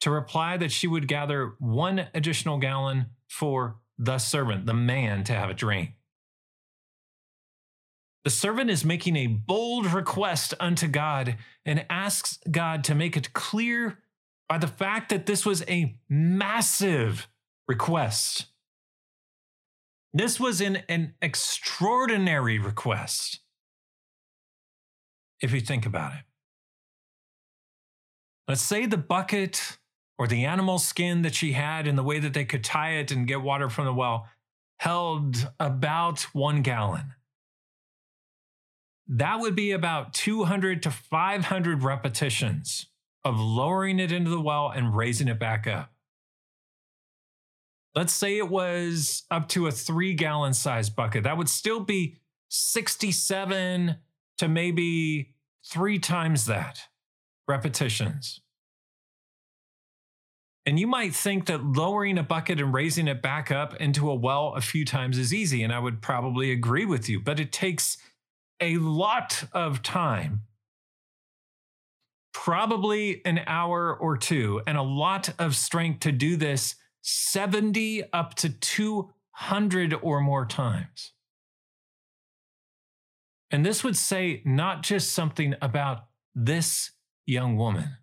to 0.00 0.10
reply 0.10 0.56
that 0.56 0.72
she 0.72 0.86
would 0.86 1.06
gather 1.06 1.54
one 1.58 2.08
additional 2.14 2.58
gallon 2.58 3.06
for 3.28 3.76
the 3.98 4.18
servant, 4.18 4.66
the 4.66 4.74
man, 4.74 5.24
to 5.24 5.34
have 5.34 5.50
a 5.50 5.54
drink. 5.54 5.90
The 8.24 8.30
servant 8.30 8.70
is 8.70 8.84
making 8.84 9.16
a 9.16 9.26
bold 9.26 9.86
request 9.86 10.54
unto 10.60 10.88
God 10.88 11.36
and 11.64 11.86
asks 11.88 12.38
God 12.50 12.84
to 12.84 12.94
make 12.94 13.16
it 13.16 13.32
clear 13.32 13.98
by 14.48 14.58
the 14.58 14.66
fact 14.66 15.08
that 15.10 15.26
this 15.26 15.46
was 15.46 15.62
a 15.68 15.96
massive 16.08 17.28
request. 17.66 18.46
This 20.12 20.40
was 20.40 20.60
an, 20.60 20.82
an 20.88 21.14
extraordinary 21.22 22.58
request, 22.58 23.40
if 25.40 25.52
you 25.52 25.60
think 25.60 25.86
about 25.86 26.12
it. 26.14 26.24
Let's 28.48 28.62
say 28.62 28.86
the 28.86 28.96
bucket 28.96 29.78
or 30.18 30.26
the 30.26 30.44
animal 30.44 30.78
skin 30.78 31.22
that 31.22 31.34
she 31.34 31.52
had 31.52 31.86
and 31.86 31.96
the 31.96 32.02
way 32.02 32.18
that 32.18 32.34
they 32.34 32.44
could 32.44 32.64
tie 32.64 32.94
it 32.94 33.12
and 33.12 33.26
get 33.26 33.40
water 33.40 33.70
from 33.70 33.84
the 33.84 33.94
well 33.94 34.28
held 34.80 35.50
about 35.60 36.22
one 36.32 36.62
gallon. 36.62 37.14
That 39.06 39.40
would 39.40 39.54
be 39.54 39.72
about 39.72 40.12
200 40.12 40.82
to 40.82 40.90
500 40.90 41.82
repetitions 41.82 42.86
of 43.24 43.38
lowering 43.38 44.00
it 44.00 44.10
into 44.10 44.30
the 44.30 44.40
well 44.40 44.70
and 44.74 44.96
raising 44.96 45.28
it 45.28 45.38
back 45.38 45.66
up. 45.66 45.92
Let's 47.94 48.12
say 48.12 48.38
it 48.38 48.48
was 48.48 49.24
up 49.30 49.48
to 49.50 49.66
a 49.66 49.72
three 49.72 50.14
gallon 50.14 50.54
size 50.54 50.90
bucket. 50.90 51.24
That 51.24 51.36
would 51.36 51.48
still 51.48 51.80
be 51.80 52.18
67 52.48 53.96
to 54.38 54.48
maybe 54.48 55.34
three 55.66 55.98
times 55.98 56.46
that 56.46 56.82
repetitions. 57.48 58.40
And 60.66 60.78
you 60.78 60.86
might 60.86 61.14
think 61.14 61.46
that 61.46 61.64
lowering 61.64 62.18
a 62.18 62.22
bucket 62.22 62.60
and 62.60 62.72
raising 62.72 63.08
it 63.08 63.22
back 63.22 63.50
up 63.50 63.74
into 63.76 64.10
a 64.10 64.14
well 64.14 64.54
a 64.54 64.60
few 64.60 64.84
times 64.84 65.18
is 65.18 65.34
easy. 65.34 65.62
And 65.62 65.72
I 65.72 65.78
would 65.78 66.00
probably 66.00 66.52
agree 66.52 66.84
with 66.84 67.08
you, 67.08 67.18
but 67.18 67.40
it 67.40 67.50
takes 67.50 67.96
a 68.60 68.76
lot 68.76 69.44
of 69.52 69.82
time 69.82 70.42
probably 72.32 73.24
an 73.24 73.40
hour 73.46 73.94
or 73.94 74.16
two 74.16 74.62
and 74.66 74.78
a 74.78 74.82
lot 74.82 75.30
of 75.38 75.56
strength 75.56 76.00
to 76.00 76.12
do 76.12 76.36
this 76.36 76.76
70 77.02 78.04
up 78.12 78.34
to 78.34 78.48
200 78.50 79.94
or 79.94 80.20
more 80.20 80.46
times. 80.46 81.12
And 83.50 83.66
this 83.66 83.82
would 83.82 83.96
say 83.96 84.42
not 84.44 84.82
just 84.82 85.12
something 85.12 85.54
about 85.60 86.04
this 86.34 86.92
young 87.26 87.56
woman, 87.56 87.96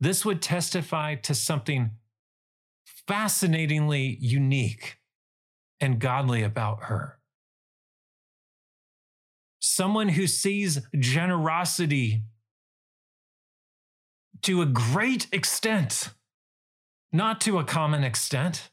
this 0.00 0.24
would 0.24 0.42
testify 0.42 1.14
to 1.14 1.34
something 1.34 1.92
fascinatingly 3.06 4.18
unique 4.20 4.98
and 5.80 6.00
godly 6.00 6.42
about 6.42 6.84
her. 6.84 7.18
Someone 9.60 10.10
who 10.10 10.26
sees 10.26 10.80
generosity 10.98 12.24
to 14.46 14.62
a 14.62 14.66
great 14.66 15.26
extent, 15.32 16.10
not 17.12 17.40
to 17.40 17.58
a 17.58 17.64
common 17.64 18.04
extent. 18.04 18.70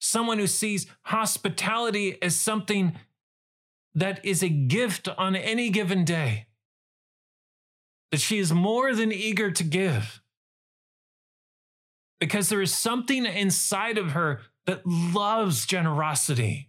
Someone 0.00 0.38
who 0.38 0.48
sees 0.48 0.88
hospitality 1.02 2.20
as 2.20 2.34
something 2.34 2.96
that 3.94 4.24
is 4.24 4.42
a 4.42 4.48
gift 4.48 5.08
on 5.16 5.36
any 5.36 5.70
given 5.70 6.04
day 6.04 6.46
that 8.10 8.18
she 8.20 8.40
is 8.40 8.52
more 8.52 8.96
than 8.96 9.12
eager 9.12 9.52
to 9.52 9.62
give. 9.62 10.20
Because 12.18 12.48
there 12.48 12.60
is 12.60 12.74
something 12.74 13.24
inside 13.24 13.96
of 13.96 14.10
her 14.10 14.40
that 14.66 14.84
loves 14.84 15.66
generosity, 15.66 16.68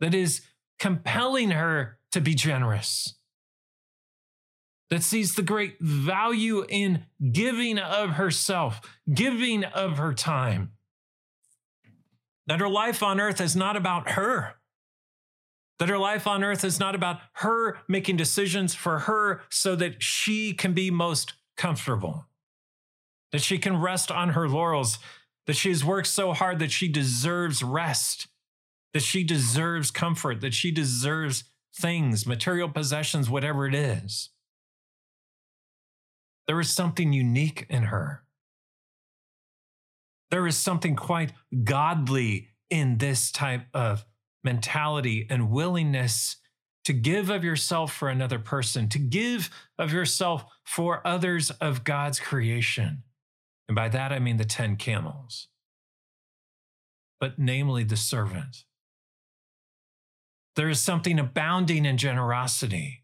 that 0.00 0.12
is 0.12 0.42
compelling 0.78 1.52
her 1.52 1.98
to 2.12 2.20
be 2.20 2.34
generous, 2.34 3.14
that 4.90 5.02
sees 5.02 5.34
the 5.34 5.42
great 5.42 5.80
value 5.80 6.64
in 6.68 7.04
giving 7.32 7.78
of 7.78 8.10
herself, 8.10 8.80
giving 9.12 9.64
of 9.64 9.98
her 9.98 10.12
time. 10.12 10.72
That 12.46 12.60
her 12.60 12.68
life 12.68 13.02
on 13.02 13.20
earth 13.20 13.40
is 13.40 13.56
not 13.56 13.76
about 13.76 14.10
her, 14.10 14.56
that 15.78 15.88
her 15.88 15.98
life 15.98 16.26
on 16.26 16.44
earth 16.44 16.64
is 16.64 16.78
not 16.78 16.94
about 16.94 17.20
her 17.34 17.78
making 17.88 18.16
decisions 18.16 18.74
for 18.74 19.00
her 19.00 19.42
so 19.50 19.74
that 19.76 20.02
she 20.02 20.52
can 20.52 20.74
be 20.74 20.90
most 20.90 21.34
comfortable, 21.56 22.26
that 23.32 23.40
she 23.40 23.58
can 23.58 23.80
rest 23.80 24.10
on 24.10 24.30
her 24.30 24.48
laurels, 24.48 24.98
that 25.46 25.56
she 25.56 25.70
has 25.70 25.84
worked 25.84 26.08
so 26.08 26.32
hard 26.32 26.58
that 26.58 26.70
she 26.70 26.88
deserves 26.88 27.62
rest, 27.62 28.28
that 28.92 29.02
she 29.02 29.24
deserves 29.24 29.90
comfort, 29.90 30.40
that 30.40 30.54
she 30.54 30.70
deserves 30.70 31.44
things, 31.74 32.26
material 32.26 32.68
possessions, 32.68 33.28
whatever 33.28 33.66
it 33.66 33.74
is. 33.74 34.30
There 36.46 36.60
is 36.60 36.70
something 36.70 37.12
unique 37.12 37.66
in 37.68 37.84
her. 37.84 38.24
There 40.30 40.46
is 40.46 40.56
something 40.56 40.96
quite 40.96 41.32
godly 41.62 42.48
in 42.70 42.98
this 42.98 43.30
type 43.30 43.66
of 43.72 44.04
mentality 44.42 45.26
and 45.30 45.50
willingness 45.50 46.36
to 46.84 46.92
give 46.92 47.30
of 47.30 47.44
yourself 47.44 47.94
for 47.94 48.08
another 48.08 48.38
person, 48.38 48.88
to 48.90 48.98
give 48.98 49.48
of 49.78 49.92
yourself 49.92 50.44
for 50.64 51.06
others 51.06 51.50
of 51.50 51.84
God's 51.84 52.20
creation. 52.20 53.04
And 53.68 53.74
by 53.74 53.88
that 53.88 54.12
I 54.12 54.18
mean 54.18 54.36
the 54.36 54.44
10 54.44 54.76
camels, 54.76 55.48
but 57.20 57.38
namely 57.38 57.84
the 57.84 57.96
servant. 57.96 58.64
There 60.56 60.68
is 60.68 60.80
something 60.80 61.18
abounding 61.18 61.86
in 61.86 61.96
generosity. 61.96 63.03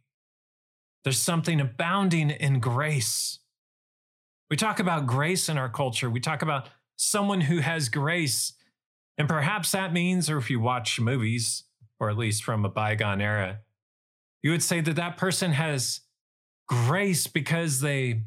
There's 1.04 1.20
something 1.20 1.60
abounding 1.60 2.30
in 2.30 2.60
grace. 2.60 3.38
We 4.50 4.56
talk 4.56 4.80
about 4.80 5.06
grace 5.06 5.48
in 5.48 5.56
our 5.56 5.68
culture. 5.68 6.10
We 6.10 6.20
talk 6.20 6.42
about 6.42 6.68
someone 6.96 7.42
who 7.42 7.58
has 7.58 7.88
grace 7.88 8.52
and 9.20 9.28
perhaps 9.28 9.72
that 9.72 9.92
means, 9.92 10.30
or 10.30 10.38
if 10.38 10.48
you 10.48 10.60
watch 10.60 10.98
movies, 10.98 11.64
or 11.98 12.08
at 12.08 12.16
least 12.16 12.42
from 12.42 12.64
a 12.64 12.70
bygone 12.70 13.20
era, 13.20 13.58
you 14.42 14.50
would 14.50 14.62
say 14.62 14.80
that 14.80 14.96
that 14.96 15.18
person 15.18 15.52
has 15.52 16.00
grace 16.66 17.26
because 17.26 17.80
they 17.80 18.22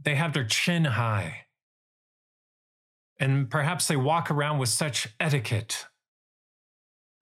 they 0.00 0.16
have 0.16 0.32
their 0.32 0.44
chin 0.44 0.86
high. 0.86 1.44
And 3.20 3.48
perhaps 3.48 3.86
they 3.86 3.94
walk 3.94 4.28
around 4.28 4.58
with 4.58 4.70
such 4.70 5.06
etiquette, 5.20 5.86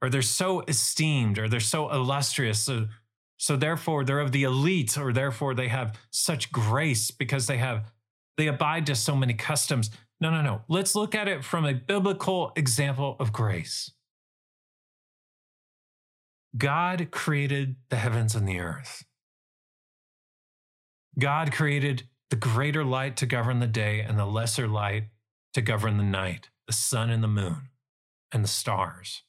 or 0.01 0.09
they're 0.09 0.23
so 0.23 0.61
esteemed, 0.61 1.39
or 1.39 1.51
they're 1.51 1.61
so 1.61 1.91
illustrious. 1.91 2.63
So, 2.63 2.89
so 3.37 3.57
therefore, 3.57 4.05
they're 4.05 4.21
of 4.21 4.33
the 4.33 4.45
elite, 4.45 4.97
or 4.97 5.13
therefore 5.13 5.55
they 5.55 5.69
have 5.69 5.99
such 6.11 6.51
grace 6.53 7.11
because 7.11 7.47
they 7.47 7.59
have 7.59 7.93
they 8.37 8.47
abide 8.47 8.87
to 8.87 8.95
so 8.95 9.17
many 9.17 9.35
customs. 9.35 9.91
No, 10.21 10.31
no, 10.31 10.43
no. 10.43 10.63
Let's 10.69 10.95
look 10.95 11.15
at 11.15 11.29
it 11.29 11.45
from 11.45 11.65
a 11.65 11.75
biblical 11.75 12.53
example 12.57 13.17
of 13.19 13.33
grace. 13.33 13.93
God 16.57 17.09
created 17.11 17.77
the 17.91 17.97
heavens 17.97 18.35
and 18.35 18.49
the 18.49 18.61
earth. 18.61 19.05
God 21.19 21.53
created 21.53 22.05
the 22.31 22.37
greater 22.37 22.85
light 22.85 23.17
to 23.19 23.27
govern 23.27 23.61
the 23.61 23.67
day 23.67 24.01
and 24.01 24.19
the 24.19 24.27
lesser 24.27 24.67
light 24.67 25.05
to 25.55 25.63
govern 25.63 25.97
the 25.97 26.03
night, 26.03 26.51
the 26.67 26.73
sun 26.73 27.11
and 27.11 27.23
the 27.23 27.29
moon 27.29 27.69
and 28.33 28.43
the 28.43 28.49
stars. 28.49 29.23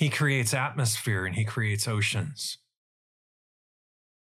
He 0.00 0.08
creates 0.08 0.54
atmosphere 0.54 1.26
and 1.26 1.34
he 1.34 1.44
creates 1.44 1.86
oceans. 1.86 2.56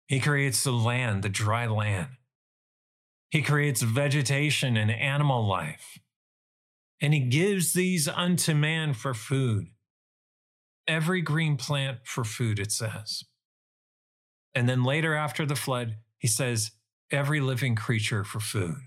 He 0.06 0.18
creates 0.18 0.64
the 0.64 0.72
land, 0.72 1.22
the 1.22 1.28
dry 1.28 1.66
land. 1.66 2.12
He 3.28 3.42
creates 3.42 3.82
vegetation 3.82 4.78
and 4.78 4.90
animal 4.90 5.46
life. 5.46 5.98
And 7.02 7.12
he 7.12 7.20
gives 7.20 7.74
these 7.74 8.08
unto 8.08 8.54
man 8.54 8.94
for 8.94 9.12
food. 9.12 9.66
Every 10.88 11.20
green 11.20 11.58
plant 11.58 11.98
for 12.04 12.24
food, 12.24 12.58
it 12.58 12.72
says. 12.72 13.24
And 14.54 14.66
then 14.66 14.82
later 14.82 15.14
after 15.14 15.44
the 15.44 15.56
flood, 15.56 15.96
he 16.16 16.26
says, 16.26 16.70
every 17.10 17.42
living 17.42 17.76
creature 17.76 18.24
for 18.24 18.40
food. 18.40 18.80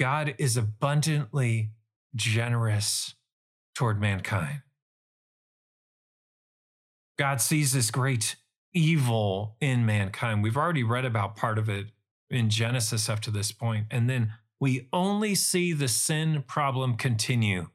God 0.00 0.34
is 0.36 0.56
abundantly 0.56 1.70
generous 2.16 3.14
toward 3.74 4.00
mankind. 4.00 4.62
God 7.18 7.40
sees 7.40 7.72
this 7.72 7.90
great 7.90 8.36
evil 8.72 9.56
in 9.60 9.84
mankind. 9.84 10.42
We've 10.42 10.56
already 10.56 10.82
read 10.82 11.04
about 11.04 11.36
part 11.36 11.58
of 11.58 11.68
it 11.68 11.86
in 12.30 12.48
Genesis 12.48 13.08
up 13.08 13.20
to 13.20 13.30
this 13.30 13.52
point, 13.52 13.86
and 13.90 14.08
then 14.08 14.32
we 14.60 14.88
only 14.92 15.34
see 15.34 15.72
the 15.72 15.88
sin 15.88 16.44
problem 16.46 16.96
continue 16.96 17.68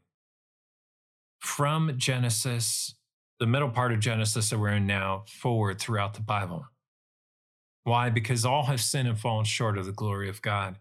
from 1.39 1.93
Genesis, 1.97 2.95
the 3.39 3.45
middle 3.45 3.69
part 3.69 3.91
of 3.91 3.99
Genesis 3.99 4.49
that 4.49 4.57
we're 4.57 4.69
in 4.69 4.88
now, 4.88 5.25
forward 5.27 5.79
throughout 5.79 6.13
the 6.13 6.21
Bible. 6.21 6.65
Why? 7.83 8.10
Because 8.10 8.45
all 8.45 8.65
have 8.65 8.81
sinned 8.81 9.07
and 9.07 9.19
fallen 9.19 9.45
short 9.45 9.77
of 9.77 9.86
the 9.86 9.91
glory 9.91 10.29
of 10.29 10.41
God. 10.41 10.77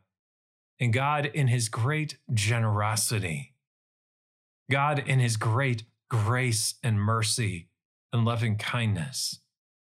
And 0.80 0.92
God, 0.92 1.26
in 1.26 1.48
his 1.48 1.68
great 1.68 2.18
generosity, 2.32 3.55
God, 4.70 4.98
in 4.98 5.20
his 5.20 5.36
great 5.36 5.84
grace 6.10 6.74
and 6.82 7.00
mercy 7.00 7.68
and 8.12 8.24
loving 8.24 8.56
kindness, 8.56 9.40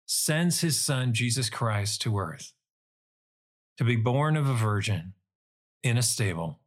sends 0.05 0.61
his 0.61 0.79
son, 0.79 1.13
Jesus 1.13 1.49
Christ, 1.49 2.01
to 2.01 2.17
earth 2.17 2.53
to 3.79 3.85
be 3.85 3.95
born 3.95 4.35
of 4.35 4.45
a 4.45 4.53
virgin 4.53 5.13
in 5.83 5.97
a 5.97 6.01
stable, 6.01 6.59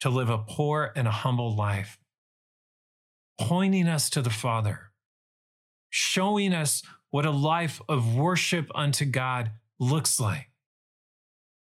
to 0.00 0.08
live 0.08 0.30
a 0.30 0.38
poor 0.38 0.92
and 0.96 1.06
a 1.06 1.10
humble 1.10 1.54
life, 1.54 1.98
pointing 3.38 3.86
us 3.86 4.08
to 4.08 4.22
the 4.22 4.30
Father, 4.30 4.92
showing 5.90 6.54
us 6.54 6.82
what 7.10 7.26
a 7.26 7.30
life 7.30 7.82
of 7.86 8.16
worship 8.16 8.70
unto 8.74 9.04
God 9.04 9.50
looks 9.78 10.18
like, 10.18 10.48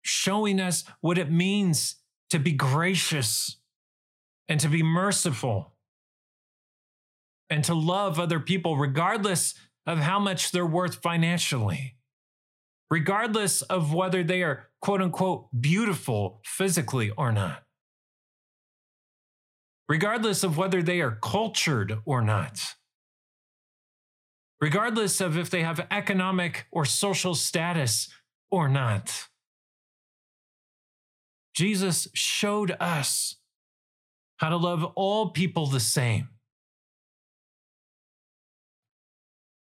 showing 0.03 0.59
us 0.59 0.83
what 0.99 1.17
it 1.17 1.31
means 1.31 1.95
to 2.29 2.37
be 2.37 2.51
gracious 2.51 3.57
and 4.47 4.59
to 4.59 4.67
be 4.67 4.83
merciful 4.83 5.73
and 7.49 7.63
to 7.63 7.73
love 7.73 8.19
other 8.19 8.39
people 8.39 8.77
regardless 8.77 9.53
of 9.85 9.99
how 9.99 10.19
much 10.19 10.51
they're 10.51 10.65
worth 10.65 10.95
financially 10.95 11.95
regardless 12.91 13.61
of 13.63 13.93
whether 13.93 14.21
they 14.21 14.43
are 14.43 14.67
quote 14.81 15.01
unquote 15.01 15.47
beautiful 15.59 16.41
physically 16.43 17.09
or 17.11 17.31
not, 17.31 17.63
regardless 19.87 20.43
of 20.43 20.57
whether 20.57 20.83
they 20.83 20.99
are 20.99 21.17
cultured 21.23 21.99
or 22.05 22.21
not, 22.21 22.75
regardless 24.59 25.21
of 25.21 25.37
if 25.37 25.49
they 25.49 25.63
have 25.63 25.87
economic 25.89 26.67
or 26.69 26.83
social 26.83 27.33
status 27.33 28.09
or 28.51 28.67
not. 28.67 29.27
Jesus 31.55 32.07
showed 32.13 32.75
us 32.79 33.37
how 34.41 34.49
to 34.49 34.57
love 34.57 34.83
all 34.95 35.29
people 35.29 35.67
the 35.67 35.79
same. 35.79 36.27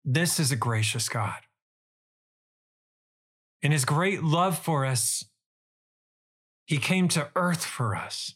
This 0.03 0.41
is 0.41 0.51
a 0.51 0.57
gracious 0.57 1.11
God. 1.11 1.41
In 3.61 3.71
his 3.71 3.85
great 3.85 4.23
love 4.23 4.59
for 4.59 4.87
us, 4.87 5.27
he 6.65 6.79
came 6.79 7.09
to 7.09 7.29
earth 7.37 7.67
for 7.67 7.95
us. 7.95 8.35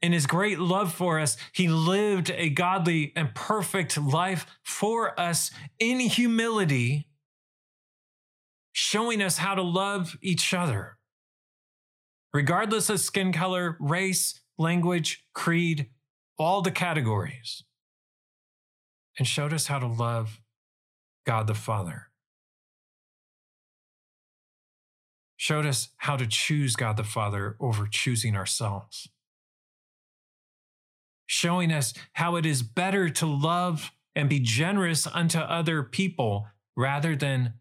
In 0.00 0.12
his 0.12 0.26
great 0.26 0.60
love 0.60 0.94
for 0.94 1.18
us, 1.18 1.36
he 1.52 1.66
lived 1.66 2.30
a 2.30 2.48
godly 2.48 3.12
and 3.16 3.34
perfect 3.34 3.98
life 3.98 4.46
for 4.62 5.18
us 5.18 5.50
in 5.80 5.98
humility, 5.98 7.08
showing 8.72 9.20
us 9.20 9.38
how 9.38 9.56
to 9.56 9.62
love 9.62 10.16
each 10.22 10.54
other, 10.54 10.98
regardless 12.32 12.88
of 12.88 13.00
skin 13.00 13.32
color, 13.32 13.76
race, 13.80 14.40
language, 14.60 15.24
creed, 15.34 15.88
all 16.38 16.62
the 16.62 16.70
categories, 16.70 17.64
and 19.18 19.26
showed 19.26 19.52
us 19.52 19.66
how 19.66 19.80
to 19.80 19.86
love 19.86 20.40
God 21.26 21.48
the 21.48 21.54
Father. 21.54 22.10
showed 25.40 25.64
us 25.64 25.88
how 25.96 26.18
to 26.18 26.26
choose 26.26 26.76
God 26.76 26.98
the 26.98 27.02
Father 27.02 27.56
over 27.58 27.86
choosing 27.90 28.36
ourselves, 28.36 29.08
showing 31.24 31.72
us 31.72 31.94
how 32.12 32.36
it 32.36 32.44
is 32.44 32.62
better 32.62 33.08
to 33.08 33.24
love 33.24 33.90
and 34.14 34.28
be 34.28 34.38
generous 34.38 35.06
unto 35.06 35.38
other 35.38 35.82
people 35.82 36.46
rather 36.76 37.16
than 37.16 37.54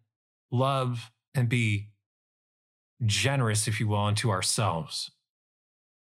love 0.51 1.09
and 1.33 1.47
be 1.47 1.87
generous, 3.05 3.65
if 3.65 3.79
you 3.79 3.87
will, 3.87 3.99
unto 3.99 4.29
ourselves, 4.29 5.09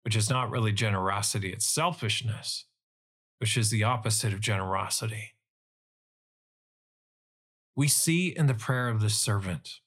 which 0.04 0.16
is 0.16 0.30
not 0.30 0.50
really 0.50 0.72
generosity, 0.72 1.52
it's 1.52 1.66
selfishness, 1.66 2.66
which 3.38 3.56
is 3.56 3.70
the 3.70 3.84
opposite 3.84 4.32
of 4.32 4.40
generosity. 4.40 5.34
We 7.76 7.88
see 7.88 8.28
in 8.28 8.46
the 8.46 8.54
prayer 8.54 8.88
of 8.88 9.00
the 9.00 9.10
servant 9.10 9.80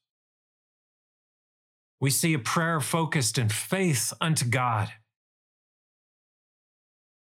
we 2.03 2.09
see 2.09 2.33
a 2.33 2.39
prayer 2.39 2.81
focused 2.81 3.37
in 3.37 3.47
faith 3.47 4.11
unto 4.19 4.43
God. 4.43 4.91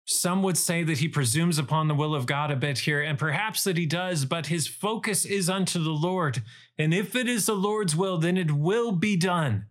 Some 0.04 0.44
would 0.44 0.56
say 0.56 0.84
that 0.84 0.98
he 0.98 1.08
presumes 1.08 1.58
upon 1.58 1.88
the 1.88 1.94
will 1.96 2.14
of 2.14 2.24
God 2.24 2.52
a 2.52 2.56
bit 2.56 2.78
here, 2.78 3.02
and 3.02 3.18
perhaps 3.18 3.64
that 3.64 3.76
he 3.76 3.84
does, 3.84 4.24
but 4.24 4.46
his 4.46 4.68
focus 4.68 5.24
is 5.24 5.50
unto 5.50 5.82
the 5.82 5.90
Lord. 5.90 6.44
And 6.78 6.94
if 6.94 7.16
it 7.16 7.28
is 7.28 7.46
the 7.46 7.56
Lord's 7.56 7.96
will, 7.96 8.18
then 8.18 8.36
it 8.36 8.52
will 8.52 8.92
be 8.92 9.16
done. 9.16 9.66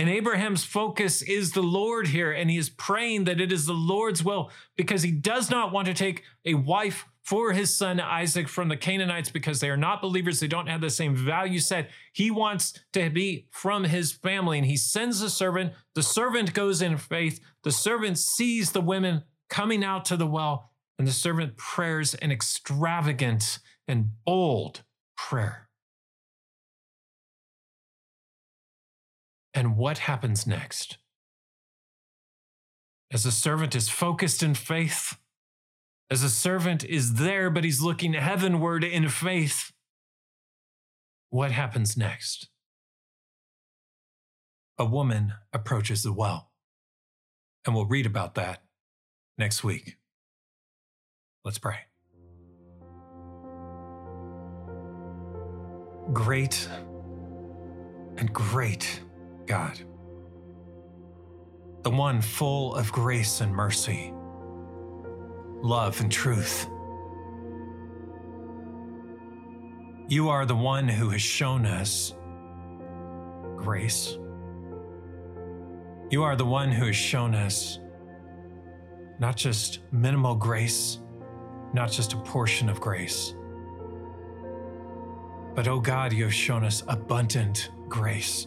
And 0.00 0.08
Abraham's 0.08 0.64
focus 0.64 1.20
is 1.20 1.52
the 1.52 1.62
Lord 1.62 2.06
here, 2.06 2.32
and 2.32 2.50
he 2.50 2.56
is 2.56 2.70
praying 2.70 3.24
that 3.24 3.38
it 3.38 3.52
is 3.52 3.66
the 3.66 3.74
Lord's 3.74 4.24
will 4.24 4.50
because 4.74 5.02
he 5.02 5.10
does 5.10 5.50
not 5.50 5.72
want 5.72 5.88
to 5.88 5.92
take 5.92 6.22
a 6.46 6.54
wife 6.54 7.04
for 7.22 7.52
his 7.52 7.76
son 7.76 8.00
Isaac 8.00 8.48
from 8.48 8.68
the 8.68 8.78
Canaanites 8.78 9.28
because 9.28 9.60
they 9.60 9.68
are 9.68 9.76
not 9.76 10.00
believers. 10.00 10.40
They 10.40 10.46
don't 10.46 10.68
have 10.68 10.80
the 10.80 10.88
same 10.88 11.14
value 11.14 11.58
set. 11.58 11.90
He 12.14 12.30
wants 12.30 12.72
to 12.94 13.10
be 13.10 13.46
from 13.50 13.84
his 13.84 14.10
family 14.10 14.56
and 14.56 14.66
he 14.66 14.78
sends 14.78 15.20
a 15.20 15.28
servant. 15.28 15.74
The 15.94 16.02
servant 16.02 16.54
goes 16.54 16.80
in 16.80 16.96
faith. 16.96 17.38
The 17.62 17.70
servant 17.70 18.18
sees 18.18 18.72
the 18.72 18.80
women 18.80 19.24
coming 19.50 19.84
out 19.84 20.06
to 20.06 20.16
the 20.16 20.26
well 20.26 20.70
and 20.98 21.06
the 21.06 21.12
servant 21.12 21.58
prays 21.58 22.14
an 22.14 22.32
extravagant 22.32 23.58
and 23.86 24.12
bold 24.24 24.82
prayer. 25.14 25.68
And 29.52 29.76
what 29.76 29.98
happens 29.98 30.46
next? 30.46 30.98
As 33.12 33.26
a 33.26 33.32
servant 33.32 33.74
is 33.74 33.88
focused 33.88 34.42
in 34.42 34.54
faith, 34.54 35.18
as 36.10 36.22
a 36.22 36.30
servant 36.30 36.84
is 36.84 37.14
there, 37.14 37.50
but 37.50 37.64
he's 37.64 37.80
looking 37.80 38.14
heavenward 38.14 38.84
in 38.84 39.08
faith. 39.08 39.72
What 41.30 41.52
happens 41.52 41.96
next? 41.96 42.48
A 44.78 44.84
woman 44.84 45.34
approaches 45.52 46.02
the 46.02 46.12
well. 46.12 46.50
And 47.64 47.74
we'll 47.74 47.86
read 47.86 48.06
about 48.06 48.34
that 48.36 48.62
next 49.38 49.62
week. 49.62 49.98
Let's 51.44 51.58
pray. 51.58 51.78
Great 56.12 56.68
and 58.16 58.32
great 58.32 59.00
God, 59.50 59.80
the 61.82 61.90
one 61.90 62.22
full 62.22 62.76
of 62.76 62.92
grace 62.92 63.40
and 63.40 63.52
mercy 63.52 64.14
love, 65.62 66.00
and 66.00 66.10
truth. 66.10 66.68
You 70.08 70.28
are 70.28 70.46
the 70.46 70.54
one 70.54 70.88
who 70.88 71.08
has 71.10 71.20
shown 71.20 71.66
us 71.66 72.14
grace. 73.56 74.16
You 76.10 76.22
are 76.22 76.36
the 76.36 76.46
one 76.46 76.70
who 76.70 76.86
has 76.86 76.96
shown 76.96 77.34
us 77.34 77.80
not 79.18 79.36
just 79.36 79.80
minimal 79.92 80.36
grace, 80.36 81.00
not 81.74 81.90
just 81.90 82.12
a 82.12 82.18
portion 82.18 82.68
of 82.68 82.80
grace, 82.80 83.34
but, 85.56 85.66
oh 85.66 85.80
God, 85.80 86.12
you 86.12 86.22
have 86.24 86.34
shown 86.34 86.64
us 86.64 86.84
abundant 86.86 87.70
grace. 87.88 88.46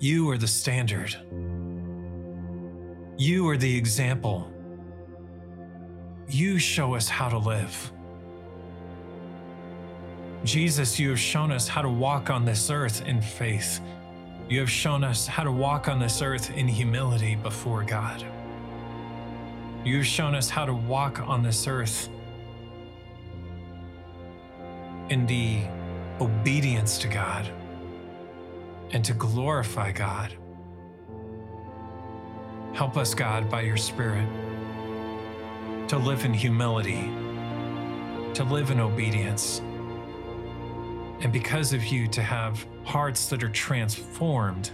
You 0.00 0.30
are 0.30 0.38
the 0.38 0.46
standard. 0.46 1.16
You 3.16 3.48
are 3.48 3.56
the 3.56 3.76
example. 3.76 4.52
You 6.28 6.60
show 6.60 6.94
us 6.94 7.08
how 7.08 7.28
to 7.28 7.38
live. 7.38 7.92
Jesus, 10.44 11.00
you 11.00 11.10
have 11.10 11.18
shown 11.18 11.50
us 11.50 11.66
how 11.66 11.82
to 11.82 11.88
walk 11.88 12.30
on 12.30 12.44
this 12.44 12.70
earth 12.70 13.04
in 13.06 13.20
faith. 13.20 13.80
You 14.48 14.60
have 14.60 14.70
shown 14.70 15.02
us 15.02 15.26
how 15.26 15.42
to 15.42 15.50
walk 15.50 15.88
on 15.88 15.98
this 15.98 16.22
earth 16.22 16.52
in 16.52 16.68
humility 16.68 17.34
before 17.34 17.82
God. 17.82 18.24
You 19.84 19.96
have 19.96 20.06
shown 20.06 20.36
us 20.36 20.48
how 20.48 20.64
to 20.64 20.74
walk 20.74 21.20
on 21.26 21.42
this 21.42 21.66
earth 21.66 22.08
in 25.10 25.26
the 25.26 25.62
obedience 26.20 26.98
to 26.98 27.08
God 27.08 27.50
and 28.90 29.04
to 29.04 29.14
glorify 29.14 29.92
God. 29.92 30.32
Help 32.72 32.96
us, 32.96 33.14
God, 33.14 33.50
by 33.50 33.62
your 33.62 33.76
Spirit, 33.76 34.28
to 35.88 35.98
live 35.98 36.24
in 36.24 36.32
humility, 36.32 37.10
to 38.34 38.44
live 38.44 38.70
in 38.70 38.80
obedience, 38.80 39.60
and 41.20 41.32
because 41.32 41.72
of 41.72 41.84
you, 41.84 42.06
to 42.08 42.22
have 42.22 42.64
hearts 42.84 43.28
that 43.28 43.42
are 43.42 43.48
transformed 43.48 44.70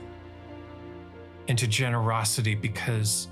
into 1.46 1.66
generosity 1.66 2.54
because 2.54 3.28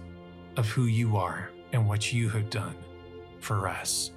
of 0.57 0.68
who 0.68 0.85
you 0.85 1.16
are 1.16 1.51
and 1.72 1.87
what 1.87 2.12
you 2.12 2.28
have 2.28 2.51
done 2.51 2.76
for 3.41 3.68
us. 3.68 4.11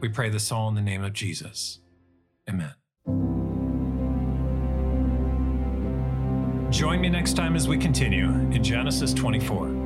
We 0.00 0.08
pray 0.08 0.30
this 0.30 0.50
all 0.50 0.68
in 0.68 0.74
the 0.74 0.82
name 0.82 1.04
of 1.04 1.12
Jesus. 1.12 1.78
Amen. 2.48 2.81
Join 6.72 7.02
me 7.02 7.10
next 7.10 7.34
time 7.34 7.54
as 7.54 7.68
we 7.68 7.76
continue 7.76 8.30
in 8.30 8.64
Genesis 8.64 9.12
24. 9.12 9.81